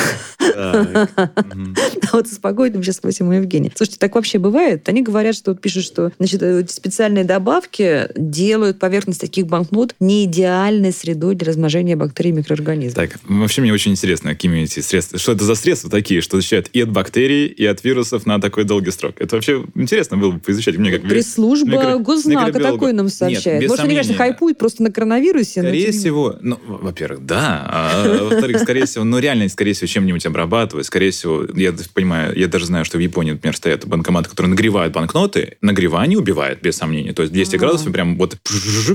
Вот 2.11 2.27
успокоить 2.27 2.73
сейчас 2.75 2.97
спросим 2.97 3.29
у 3.29 3.31
Евгения. 3.31 3.71
Слушайте, 3.75 3.99
так 3.99 4.15
вообще 4.15 4.37
бывает? 4.39 4.87
Они 4.89 5.01
говорят, 5.01 5.35
что 5.35 5.53
пишут, 5.55 5.83
что 5.83 6.11
значит, 6.19 6.41
э, 6.43 6.65
специальные 6.67 7.23
добавки 7.23 8.07
делают 8.15 8.79
поверхность 8.79 9.21
таких 9.21 9.47
банкнот 9.47 9.95
не 9.99 10.25
идеальной 10.25 10.91
средой 10.91 11.35
для 11.35 11.47
размножения 11.47 11.95
бактерий 11.95 12.31
и 12.31 12.33
микроорганизмов. 12.33 12.95
Так, 12.95 13.19
вообще 13.27 13.61
мне 13.61 13.73
очень 13.73 13.91
интересно, 13.91 14.31
какими 14.31 14.59
эти 14.61 14.79
средства, 14.81 15.17
что 15.19 15.31
это 15.31 15.43
за 15.43 15.55
средства 15.55 15.89
такие, 15.89 16.21
что 16.21 16.37
защищают 16.37 16.69
и 16.73 16.81
от 16.81 16.89
бактерий, 16.91 17.47
и 17.47 17.65
от 17.65 17.83
вирусов 17.83 18.25
на 18.25 18.39
такой 18.39 18.63
долгий 18.63 18.91
срок. 18.91 19.15
Это 19.19 19.35
вообще 19.35 19.65
интересно 19.75 20.17
было 20.17 20.31
бы 20.31 20.39
поизучать. 20.39 20.77
Мне 20.77 20.91
как 20.91 21.01
Пресс-служба 21.03 21.71
микро- 21.71 21.99
Госзнака 21.99 22.59
такой 22.59 22.93
нам 22.93 23.09
сообщает. 23.09 23.61
Может, 23.67 23.79
они, 23.85 23.89
конечно, 23.89 24.13
сомнения. 24.13 24.17
хайпуют 24.17 24.57
просто 24.57 24.83
на 24.83 24.91
коронавирусе. 24.91 25.61
но 25.61 25.69
Скорее 25.69 25.91
всего, 25.91 26.35
ну, 26.41 26.59
во- 26.67 26.77
во-первых, 26.77 27.25
да, 27.25 27.63
а 27.67 28.17
во-вторых, 28.23 28.59
скорее 28.59 28.85
всего, 28.85 29.03
ну, 29.03 29.19
реально, 29.19 29.47
скорее 29.49 29.73
всего, 29.73 29.87
чем-нибудь 29.87 30.25
обрабатывают, 30.25 30.42
скорее 30.83 31.11
всего, 31.11 31.45
я 31.55 31.73
понимаю, 31.93 32.37
я 32.37 32.47
даже 32.47 32.65
знаю, 32.65 32.85
что 32.85 32.97
в 32.97 33.01
Японии, 33.01 33.31
например, 33.31 33.55
стоят 33.55 33.85
банкоматы, 33.85 34.29
которые 34.29 34.51
нагревают 34.51 34.93
банкноты, 34.93 35.57
нагревание 35.61 36.17
убивает, 36.17 36.61
без 36.61 36.77
сомнения, 36.77 37.13
то 37.13 37.21
есть 37.21 37.33
200 37.33 37.55
А. 37.55 37.59
градусов 37.59 37.91
прям 37.91 38.17
вот 38.17 38.37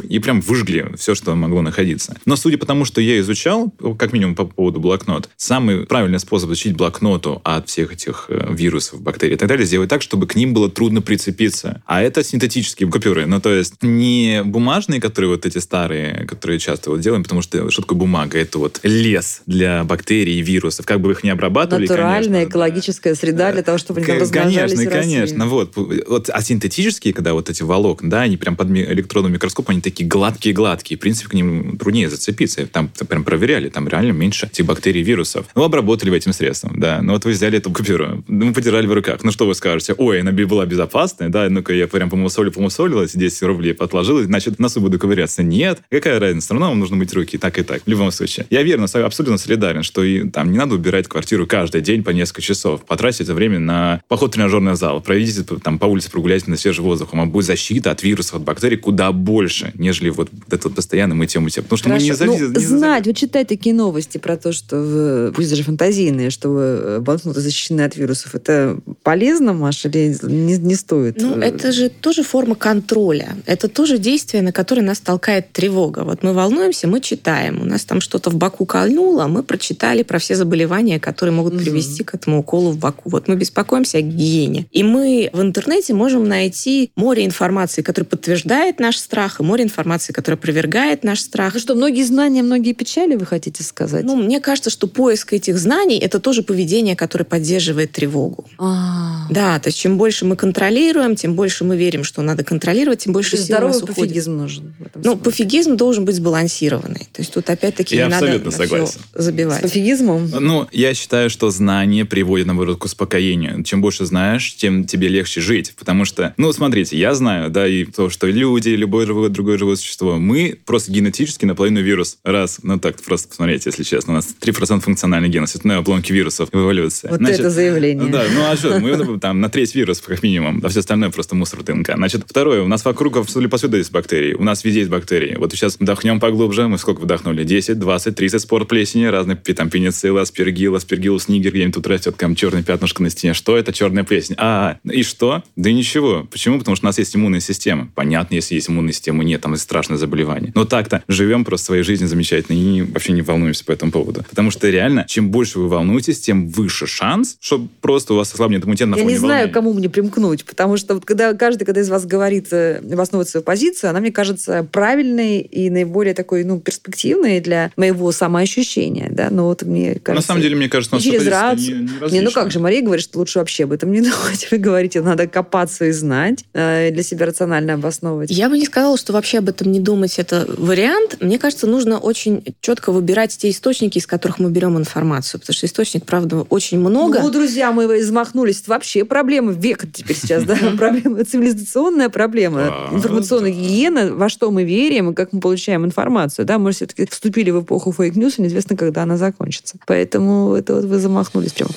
и 0.09 0.19
прям 0.19 0.41
выжгли 0.41 0.93
все, 0.97 1.15
что 1.15 1.35
могло 1.35 1.63
находиться. 1.63 2.17
Но 2.25 2.37
судя 2.37 2.59
по 2.59 2.67
тому, 2.67 2.85
что 2.85 3.01
я 3.01 3.19
изучал, 3.21 3.73
как 3.99 4.13
минимум 4.13 4.35
по 4.35 4.45
поводу 4.45 4.81
блокнот, 4.81 5.29
самый 5.37 5.87
правильный 5.87 6.21
способ 6.21 6.51
защитить 6.51 6.77
блокноту 6.77 7.41
от 7.45 7.69
всех 7.69 7.93
этих 7.93 8.27
э, 8.29 8.49
вирусов, 8.53 9.01
бактерий 9.01 9.35
и 9.35 9.39
так 9.39 9.49
далее, 9.49 9.67
сделать 9.67 9.89
так, 9.89 10.03
чтобы 10.03 10.27
к 10.27 10.35
ним 10.35 10.55
было 10.55 10.71
трудно 10.71 11.03
прицепиться. 11.03 11.83
А 11.87 12.03
это 12.03 12.23
синтетические 12.25 12.89
купюры, 12.91 13.27
ну, 13.27 13.41
то 13.41 13.53
есть 13.53 13.83
не 13.83 14.43
бумажные, 14.45 15.01
которые 15.01 15.31
вот 15.31 15.47
эти 15.47 15.59
старые, 15.59 16.27
которые 16.27 16.59
часто 16.59 16.91
вот 16.91 17.01
делаем, 17.01 17.23
потому 17.23 17.43
что 17.43 17.71
что 17.71 17.83
такое 17.83 17.99
бумага? 17.99 18.39
Это 18.39 18.59
вот 18.59 18.81
лес 18.83 19.43
для 19.47 19.85
бактерий 19.85 20.39
и 20.39 20.43
вирусов. 20.43 20.87
Как 20.87 21.01
бы 21.01 21.13
их 21.13 21.25
не 21.25 21.31
обрабатывали, 21.39 21.85
Натуральная 21.85 22.21
конечно, 22.21 22.33
да. 22.33 22.45
экологическая 22.45 23.15
среда 23.15 23.53
для 23.53 23.63
того, 23.63 23.79
чтобы 23.79 24.01
они 24.01 24.07
там 24.07 24.19
размножались 24.19 24.75
Конечно, 24.75 24.91
конечно. 24.91 25.47
Вот. 25.47 25.77
вот. 25.77 26.31
А 26.31 26.43
синтетические, 26.43 27.15
когда 27.15 27.33
вот 27.33 27.49
эти 27.49 27.63
волокна, 27.63 28.11
да, 28.11 28.23
они 28.23 28.37
прям 28.37 28.57
под 28.57 28.71
электронным 28.71 29.33
микроскопом, 29.33 29.73
они 29.73 29.81
такие 29.81 30.09
гладкие-гладкие. 30.09 30.99
В 30.99 31.01
принципе, 31.01 31.31
к 31.31 31.35
ним 31.35 31.77
труднее 31.79 32.11
зацепиться. 32.11 32.67
Там 32.67 32.91
прям 33.09 33.25
проверяли, 33.25 33.69
там 33.69 33.89
реально 33.89 34.13
меньше 34.13 34.47
этих 34.47 34.67
бактерий 34.67 35.03
вирусов. 35.03 35.47
Ну, 35.55 35.63
обработали 35.63 36.11
вы 36.11 36.17
этим 36.17 36.33
средством, 36.33 36.79
да. 36.79 37.01
Ну, 37.03 37.13
вот 37.13 37.25
вы 37.25 37.33
взяли 37.33 37.59
эту 37.59 37.71
купюру, 37.71 38.25
ну, 38.27 38.53
подержали 38.53 38.87
в 38.87 38.93
руках. 38.93 39.23
Ну, 39.23 39.31
что 39.31 39.47
вы 39.47 39.55
скажете? 39.55 39.95
Ой, 39.97 40.21
она 40.21 40.33
была 40.33 40.67
безопасная, 40.67 41.29
да, 41.29 41.49
ну-ка 41.51 41.73
я 41.73 41.87
прям 41.87 42.11
помусолил, 42.11 42.51
помусолилась, 42.53 43.13
10 43.13 43.43
рублей 43.43 43.73
отложила, 43.73 44.25
значит, 44.25 44.59
носу 44.59 44.81
буду 44.81 44.99
ковыряться. 44.99 45.43
Нет, 45.43 45.81
какая 45.91 46.19
разница? 46.19 46.47
Все 46.47 46.55
равно 46.55 46.69
вам 46.71 46.79
нужно 46.79 46.97
мыть 46.97 47.13
руки 47.13 47.39
так 47.39 47.59
и 47.59 47.63
так, 47.63 47.83
в 47.85 47.89
любом 47.89 48.11
случае. 48.11 48.47
Я 48.51 48.63
верно, 48.63 48.87
абсолютно 48.87 49.39
солидарен, 49.39 49.83
что 49.83 50.03
и, 50.03 50.29
там 50.29 50.51
не 50.51 50.59
надо 50.59 50.75
убирать 50.75 51.07
квартиру 51.07 51.28
каждый 51.47 51.81
день 51.81 52.03
по 52.03 52.11
несколько 52.11 52.43
часов. 52.43 52.85
Потратить 52.85 53.23
это 53.23 53.35
время 53.35 53.59
на 53.59 54.01
поход 54.09 54.31
в 54.31 54.35
тренажерный 54.35 54.77
зал, 54.77 55.01
пройдите 55.01 55.45
там 55.63 55.79
по 55.79 55.87
улице, 55.87 56.11
прогуляйте 56.11 56.51
на 56.51 56.57
свежий 56.57 56.81
воздух. 56.83 57.13
Вам 57.13 57.31
будет 57.31 57.47
защита 57.47 57.91
от 57.91 58.03
вирусов, 58.03 58.35
от 58.37 58.43
бактерий 58.43 58.77
куда 58.77 59.13
больше, 59.13 59.73
нежели 59.75 60.11
вот 60.11 60.29
это 60.51 60.69
вот 60.69 60.77
постоянно 60.77 61.15
мытье, 61.15 61.41
мытье. 61.41 61.63
Потому 61.63 61.79
что 61.79 61.89
мы 61.91 61.99
не 61.99 62.11
Хорошо. 62.11 62.33
зависим. 62.39 62.53
Ну, 62.53 62.61
знать, 62.79 63.07
вот 63.07 63.17
читать 63.17 63.49
такие 63.49 63.75
новости 63.75 64.19
про 64.19 64.37
то, 64.37 64.53
что, 64.53 64.77
в- 64.77 65.33
пусть 65.33 65.51
даже 65.51 65.63
фантазийные, 65.65 66.31
что 66.31 66.57
э, 66.59 67.01
банкноты 67.01 67.41
защищены 67.41 67.83
от 67.83 67.97
вирусов, 67.97 68.35
это 68.35 68.79
полезно, 69.03 69.53
Маша, 69.53 69.89
или 69.89 70.17
не, 70.23 70.57
не 70.59 70.75
стоит? 70.75 71.21
Ну, 71.21 71.37
Э, 71.39 71.43
это 71.49 71.73
же 71.73 71.89
тоже 71.89 72.23
форма 72.23 72.55
контроля. 72.55 73.37
Это 73.47 73.69
тоже 73.69 73.99
действие, 73.99 74.43
на 74.43 74.53
которое 74.53 74.83
нас 74.83 75.01
толкает 75.01 75.53
тревога. 75.53 76.05
Вот 76.05 76.23
мы 76.23 76.33
волнуемся, 76.33 76.87
мы 76.89 77.01
читаем. 77.01 77.61
У 77.61 77.65
нас 77.65 77.85
там 77.85 78.01
что-то 78.01 78.31
в 78.31 78.37
боку 78.37 78.67
кольнуло, 78.67 79.27
мы 79.27 79.43
прочитали 79.43 80.03
про 80.03 80.19
все 80.19 80.35
заболевания, 80.35 80.99
которые 81.01 81.18
могут 81.27 81.55
Мгм. 81.55 81.63
привести 81.65 82.05
к 82.05 82.15
этому 82.15 82.41
уколу 82.41 82.71
в 82.71 82.79
боку. 82.79 83.03
Вот 83.11 83.29
мы 83.29 83.37
беспокоимся 83.37 83.99
о 83.99 84.01
гигиене. 84.01 84.67
И 84.73 84.83
мы 84.83 85.31
в 85.33 85.41
интернете 85.43 85.95
можем 85.95 86.27
найти 86.29 86.91
море 86.97 87.25
информации, 87.25 87.83
которая 87.83 88.09
подтверждает 88.09 88.79
наш 88.81 88.97
страх, 88.97 89.41
и 89.41 89.43
море 89.43 89.65
информации, 89.65 90.13
которая 90.13 90.39
опровергает 90.39 91.05
наш 91.05 91.21
страх. 91.21 91.55
Ну 91.55 91.61
что, 91.61 91.75
многие 91.75 92.03
знания, 92.05 92.43
многие 92.43 92.73
печали, 92.73 93.17
вы 93.17 93.27
хотите 93.27 93.63
сказать? 93.63 94.05
Ну, 94.05 94.17
мне 94.17 94.41
кажется, 94.41 94.71
что 94.71 94.87
поиск 94.87 95.33
этих 95.33 95.59
знаний– 95.59 95.99
это 96.01 96.21
тоже 96.21 96.43
поведение, 96.43 96.97
которое 96.97 97.25
поддерживает 97.25 97.93
тревогу. 97.93 98.47
А, 98.59 99.27
Да, 99.31 99.59
то 99.59 99.69
есть 99.69 99.79
чем 99.79 99.99
больше 99.99 100.25
мы 100.25 100.37
контролируем, 100.37 101.17
тем 101.17 101.35
больше 101.35 101.65
мы 101.65 101.77
верим, 101.77 102.05
что 102.05 102.23
надо 102.23 102.45
контролировать, 102.45 103.01
тем 103.01 103.13
больше 103.13 103.37
сил 103.37 103.39
у 103.39 103.41
нас 103.41 103.47
здоровый 103.47 103.77
уходит. 103.79 103.97
пофигизм 103.97 104.37
нужен. 104.37 104.75
в 104.79 104.83
этом 104.87 105.03
Ну, 105.05 105.13
смысле. 105.13 105.25
пофигизм 105.25 105.77
должен 105.77 106.05
быть 106.05 106.15
сбалансированный. 106.17 107.09
То 107.13 107.21
есть 107.23 107.33
тут 107.33 107.49
опять-таки 107.51 107.97
Я 107.97 108.05
не 108.07 108.11
надо 108.11 108.51
согласен. 108.51 109.01
С 109.15 109.23
забивать. 109.25 109.63
пофигизмом? 109.63 110.31
Ну, 110.31 110.67
я 110.73 110.95
считаю, 110.95 111.08
что 111.29 111.51
знание 111.51 112.05
приводит, 112.05 112.47
наоборот, 112.47 112.79
к 112.79 112.85
успокоению. 112.85 113.63
Чем 113.65 113.81
больше 113.81 114.05
знаешь, 114.05 114.55
тем 114.57 114.85
тебе 114.85 115.09
легче 115.09 115.41
жить. 115.41 115.75
Потому 115.79 116.05
что, 116.05 116.35
ну, 116.37 116.53
смотрите, 116.53 116.97
я 116.99 117.15
знаю, 117.15 117.51
да, 117.51 117.67
и 117.67 117.85
то, 117.85 118.11
что 118.11 118.27
люди, 118.27 118.71
любое 118.71 119.07
живое, 119.07 119.29
другое 119.29 119.59
живое 119.59 119.77
существо, 119.77 120.19
мы 120.19 120.59
просто 120.65 120.93
генетически 120.93 121.45
наполовину 121.45 121.81
вирус. 121.81 122.19
Раз, 122.25 122.61
ну 122.63 122.79
так, 122.79 123.03
просто 123.03 123.29
посмотрите, 123.29 123.71
если 123.71 123.83
честно, 123.83 124.15
у 124.15 124.17
нас 124.17 124.35
3% 124.41 124.81
функциональный 124.81 125.29
ген, 125.29 125.45
остальное 125.45 125.79
обломки 125.79 126.13
вирусов 126.13 126.51
в 126.53 126.57
эволюции. 126.57 127.09
Вот 127.09 127.19
Значит, 127.19 127.41
это 127.41 127.51
заявление. 127.51 128.09
Да, 128.09 128.25
ну 128.33 128.45
а 128.51 128.57
что, 128.57 128.79
мы 128.79 128.97
ну, 128.97 129.19
там 129.19 129.41
на 129.41 129.49
треть 129.49 129.75
вирусов, 129.75 130.07
как 130.07 130.23
минимум, 130.23 130.61
а 130.65 130.69
все 130.69 130.81
остальное 130.81 131.11
просто 131.11 131.35
мусор 131.35 131.63
ДНК. 131.63 131.95
Значит, 131.95 132.23
второе, 132.27 132.63
у 132.63 132.69
нас 132.69 132.85
вокруг 132.85 133.17
абсолютно 133.17 133.51
повсюду 133.51 133.77
есть 133.77 133.93
бактерии, 133.93 134.35
у 134.35 134.45
нас 134.45 134.65
везде 134.65 134.81
есть 134.81 134.91
бактерии. 134.91 135.37
Вот 135.37 135.53
сейчас 135.53 135.79
вдохнем 135.79 136.21
поглубже, 136.21 136.69
мы 136.69 136.79
сколько 136.79 137.01
вдохнули? 137.01 137.45
10, 137.45 137.79
20, 137.79 138.15
30 138.15 138.41
спор 138.41 138.65
плесени, 138.65 139.05
разные 139.05 139.37
там 139.37 139.71
пеницилл, 139.71 140.19
аспергилл, 140.19 140.77
аспергиллус 140.99 141.29
нигер, 141.29 141.53
где-нибудь 141.53 141.75
тут 141.75 141.87
растет 141.87 142.17
там 142.17 142.35
черное 142.35 142.63
пятнышко 142.63 143.03
на 143.03 143.11
стене. 143.11 143.33
Что 143.35 143.57
это 143.57 143.73
черная 143.73 144.05
плесень? 144.05 144.35
А, 144.39 144.79
и 144.85 145.03
что? 145.03 145.43
Да 145.57 145.71
ничего. 145.71 146.27
Почему? 146.31 146.59
Потому 146.59 146.77
что 146.77 146.87
у 146.87 146.89
нас 146.89 146.99
есть 146.99 147.15
иммунная 147.15 147.41
система. 147.41 147.89
Понятно, 147.95 148.35
если 148.35 148.57
есть 148.57 148.69
иммунная 148.69 148.93
система, 148.93 149.23
нет, 149.25 149.41
там 149.41 149.57
страшное 149.57 149.97
заболевание. 149.97 150.53
Но 150.55 150.65
так-то 150.65 151.03
живем 151.09 151.45
просто 151.45 151.67
своей 151.67 151.83
жизнью 151.83 152.09
замечательно 152.09 152.57
и 152.57 152.83
вообще 152.83 153.13
не 153.13 153.23
волнуемся 153.23 153.65
по 153.65 153.73
этому 153.73 153.93
поводу. 153.93 154.25
Потому 154.29 154.51
что 154.51 154.69
реально, 154.69 155.05
чем 155.09 155.31
больше 155.31 155.61
вы 155.61 155.69
волнуетесь, 155.69 156.21
тем 156.21 156.49
выше 156.49 156.87
шанс, 156.87 157.37
что 157.41 157.67
просто 157.81 158.15
у 158.15 158.17
вас 158.17 158.33
ослабнет 158.33 158.65
иммунитет 158.65 158.89
на 158.89 158.97
Я 158.97 159.03
фоне 159.03 159.13
не 159.15 159.19
знаю, 159.19 159.33
волнения. 159.33 159.53
кому 159.53 159.73
мне 159.73 159.89
примкнуть, 159.89 160.45
потому 160.45 160.77
что 160.77 160.95
вот 160.95 161.05
когда 161.05 161.33
каждый, 161.35 161.65
когда 161.65 161.81
из 161.81 161.89
вас 161.89 162.07
говорит, 162.07 162.49
э, 162.53 162.79
обосновывает 162.79 163.29
свою 163.29 163.45
позицию, 163.45 163.91
она 163.91 164.01
мне 164.01 164.11
кажется 164.11 164.67
правильной 164.71 165.41
и 165.41 165.71
наиболее 165.71 166.15
такой, 166.15 166.45
ну, 166.45 166.61
перспективной 166.61 167.41
для 167.41 167.71
моего 167.77 168.11
самоощущения, 168.11 169.09
да, 169.11 169.29
но 169.31 169.47
вот 169.47 169.63
мне 169.63 169.95
кажется... 169.95 170.15
На 170.15 170.23
самом 170.23 170.43
деле, 170.43 170.57
мне 170.57 170.69
кажется, 170.69 170.78
и 170.87 170.95
нас 170.95 171.03
через 171.03 171.27
рацию. 171.27 171.79
не- 171.83 171.89
не 172.11 172.11
Не, 172.13 172.21
ну 172.23 172.31
как 172.31 172.51
же, 172.51 172.61
Мария 172.61 172.83
говорит, 172.83 173.05
что 173.05 173.19
лучше 173.19 173.39
вообще 173.39 173.65
об 173.65 173.73
этом 173.73 173.91
не 173.93 174.01
думать. 174.03 174.49
Вы 174.51 174.59
говорите, 174.59 175.01
надо 175.01 175.27
копаться 175.27 175.85
и 175.87 175.93
знать, 175.93 176.45
э, 176.55 176.91
для 176.91 177.03
себя 177.03 177.27
рационально 177.27 177.75
обосновывать. 177.75 178.31
Я 178.31 178.49
бы 178.49 178.59
не 178.59 178.67
сказала, 178.67 178.97
что 178.97 179.13
вообще 179.13 179.39
об 179.39 179.49
этом 179.49 179.71
не 179.73 179.81
думать 179.81 180.19
это 180.19 180.47
вариант. 180.57 181.19
Мне 181.21 181.39
кажется, 181.39 181.67
нужно 181.67 181.99
очень 181.99 182.45
четко 182.61 182.93
выбирать 182.93 183.37
те 183.37 183.51
источники, 183.51 183.99
из 183.99 184.07
которых 184.07 184.39
мы 184.39 184.51
берем 184.51 184.77
информацию, 184.79 185.41
потому 185.41 185.55
что 185.55 185.67
источник, 185.67 186.05
правда, 186.07 186.43
очень 186.49 186.79
много. 186.79 187.21
Ну, 187.21 187.31
друзья, 187.31 187.73
мы 187.73 187.85
замахнулись. 188.01 188.61
Это 188.61 188.71
вообще 188.71 189.05
проблема 189.05 189.53
века 189.53 189.87
теперь 189.87 190.17
сейчас, 190.17 190.45
да? 190.45 190.57
Проблема, 190.77 191.25
цивилизационная 191.25 192.09
проблема. 192.09 192.89
Информационная 192.93 193.51
гигиена, 193.51 194.15
во 194.15 194.29
что 194.29 194.51
мы 194.51 194.65
верим 194.65 195.11
и 195.11 195.15
как 195.15 195.33
мы 195.33 195.41
получаем 195.41 195.85
информацию. 195.85 196.45
Да, 196.45 196.59
мы 196.59 196.73
все-таки 196.73 197.07
вступили 197.07 197.51
в 197.51 197.63
эпоху 197.63 197.93
fake 197.93 198.13
news, 198.13 198.39
и 198.39 198.43
неизвестно, 198.43 198.77
когда 198.77 199.03
она 199.03 199.17
закончится. 199.17 199.77
Поэтому 199.87 200.55
это 200.69 200.75
вот 200.75 200.85
вы 200.85 200.99
замахнулись 200.99 201.53
прям. 201.53 201.71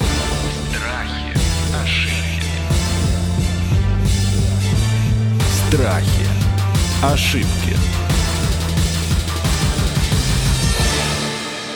Страхи, 0.67 1.38
ошибки. 1.82 2.45
Страхи. 5.69 6.27
Ошибки. 7.01 7.90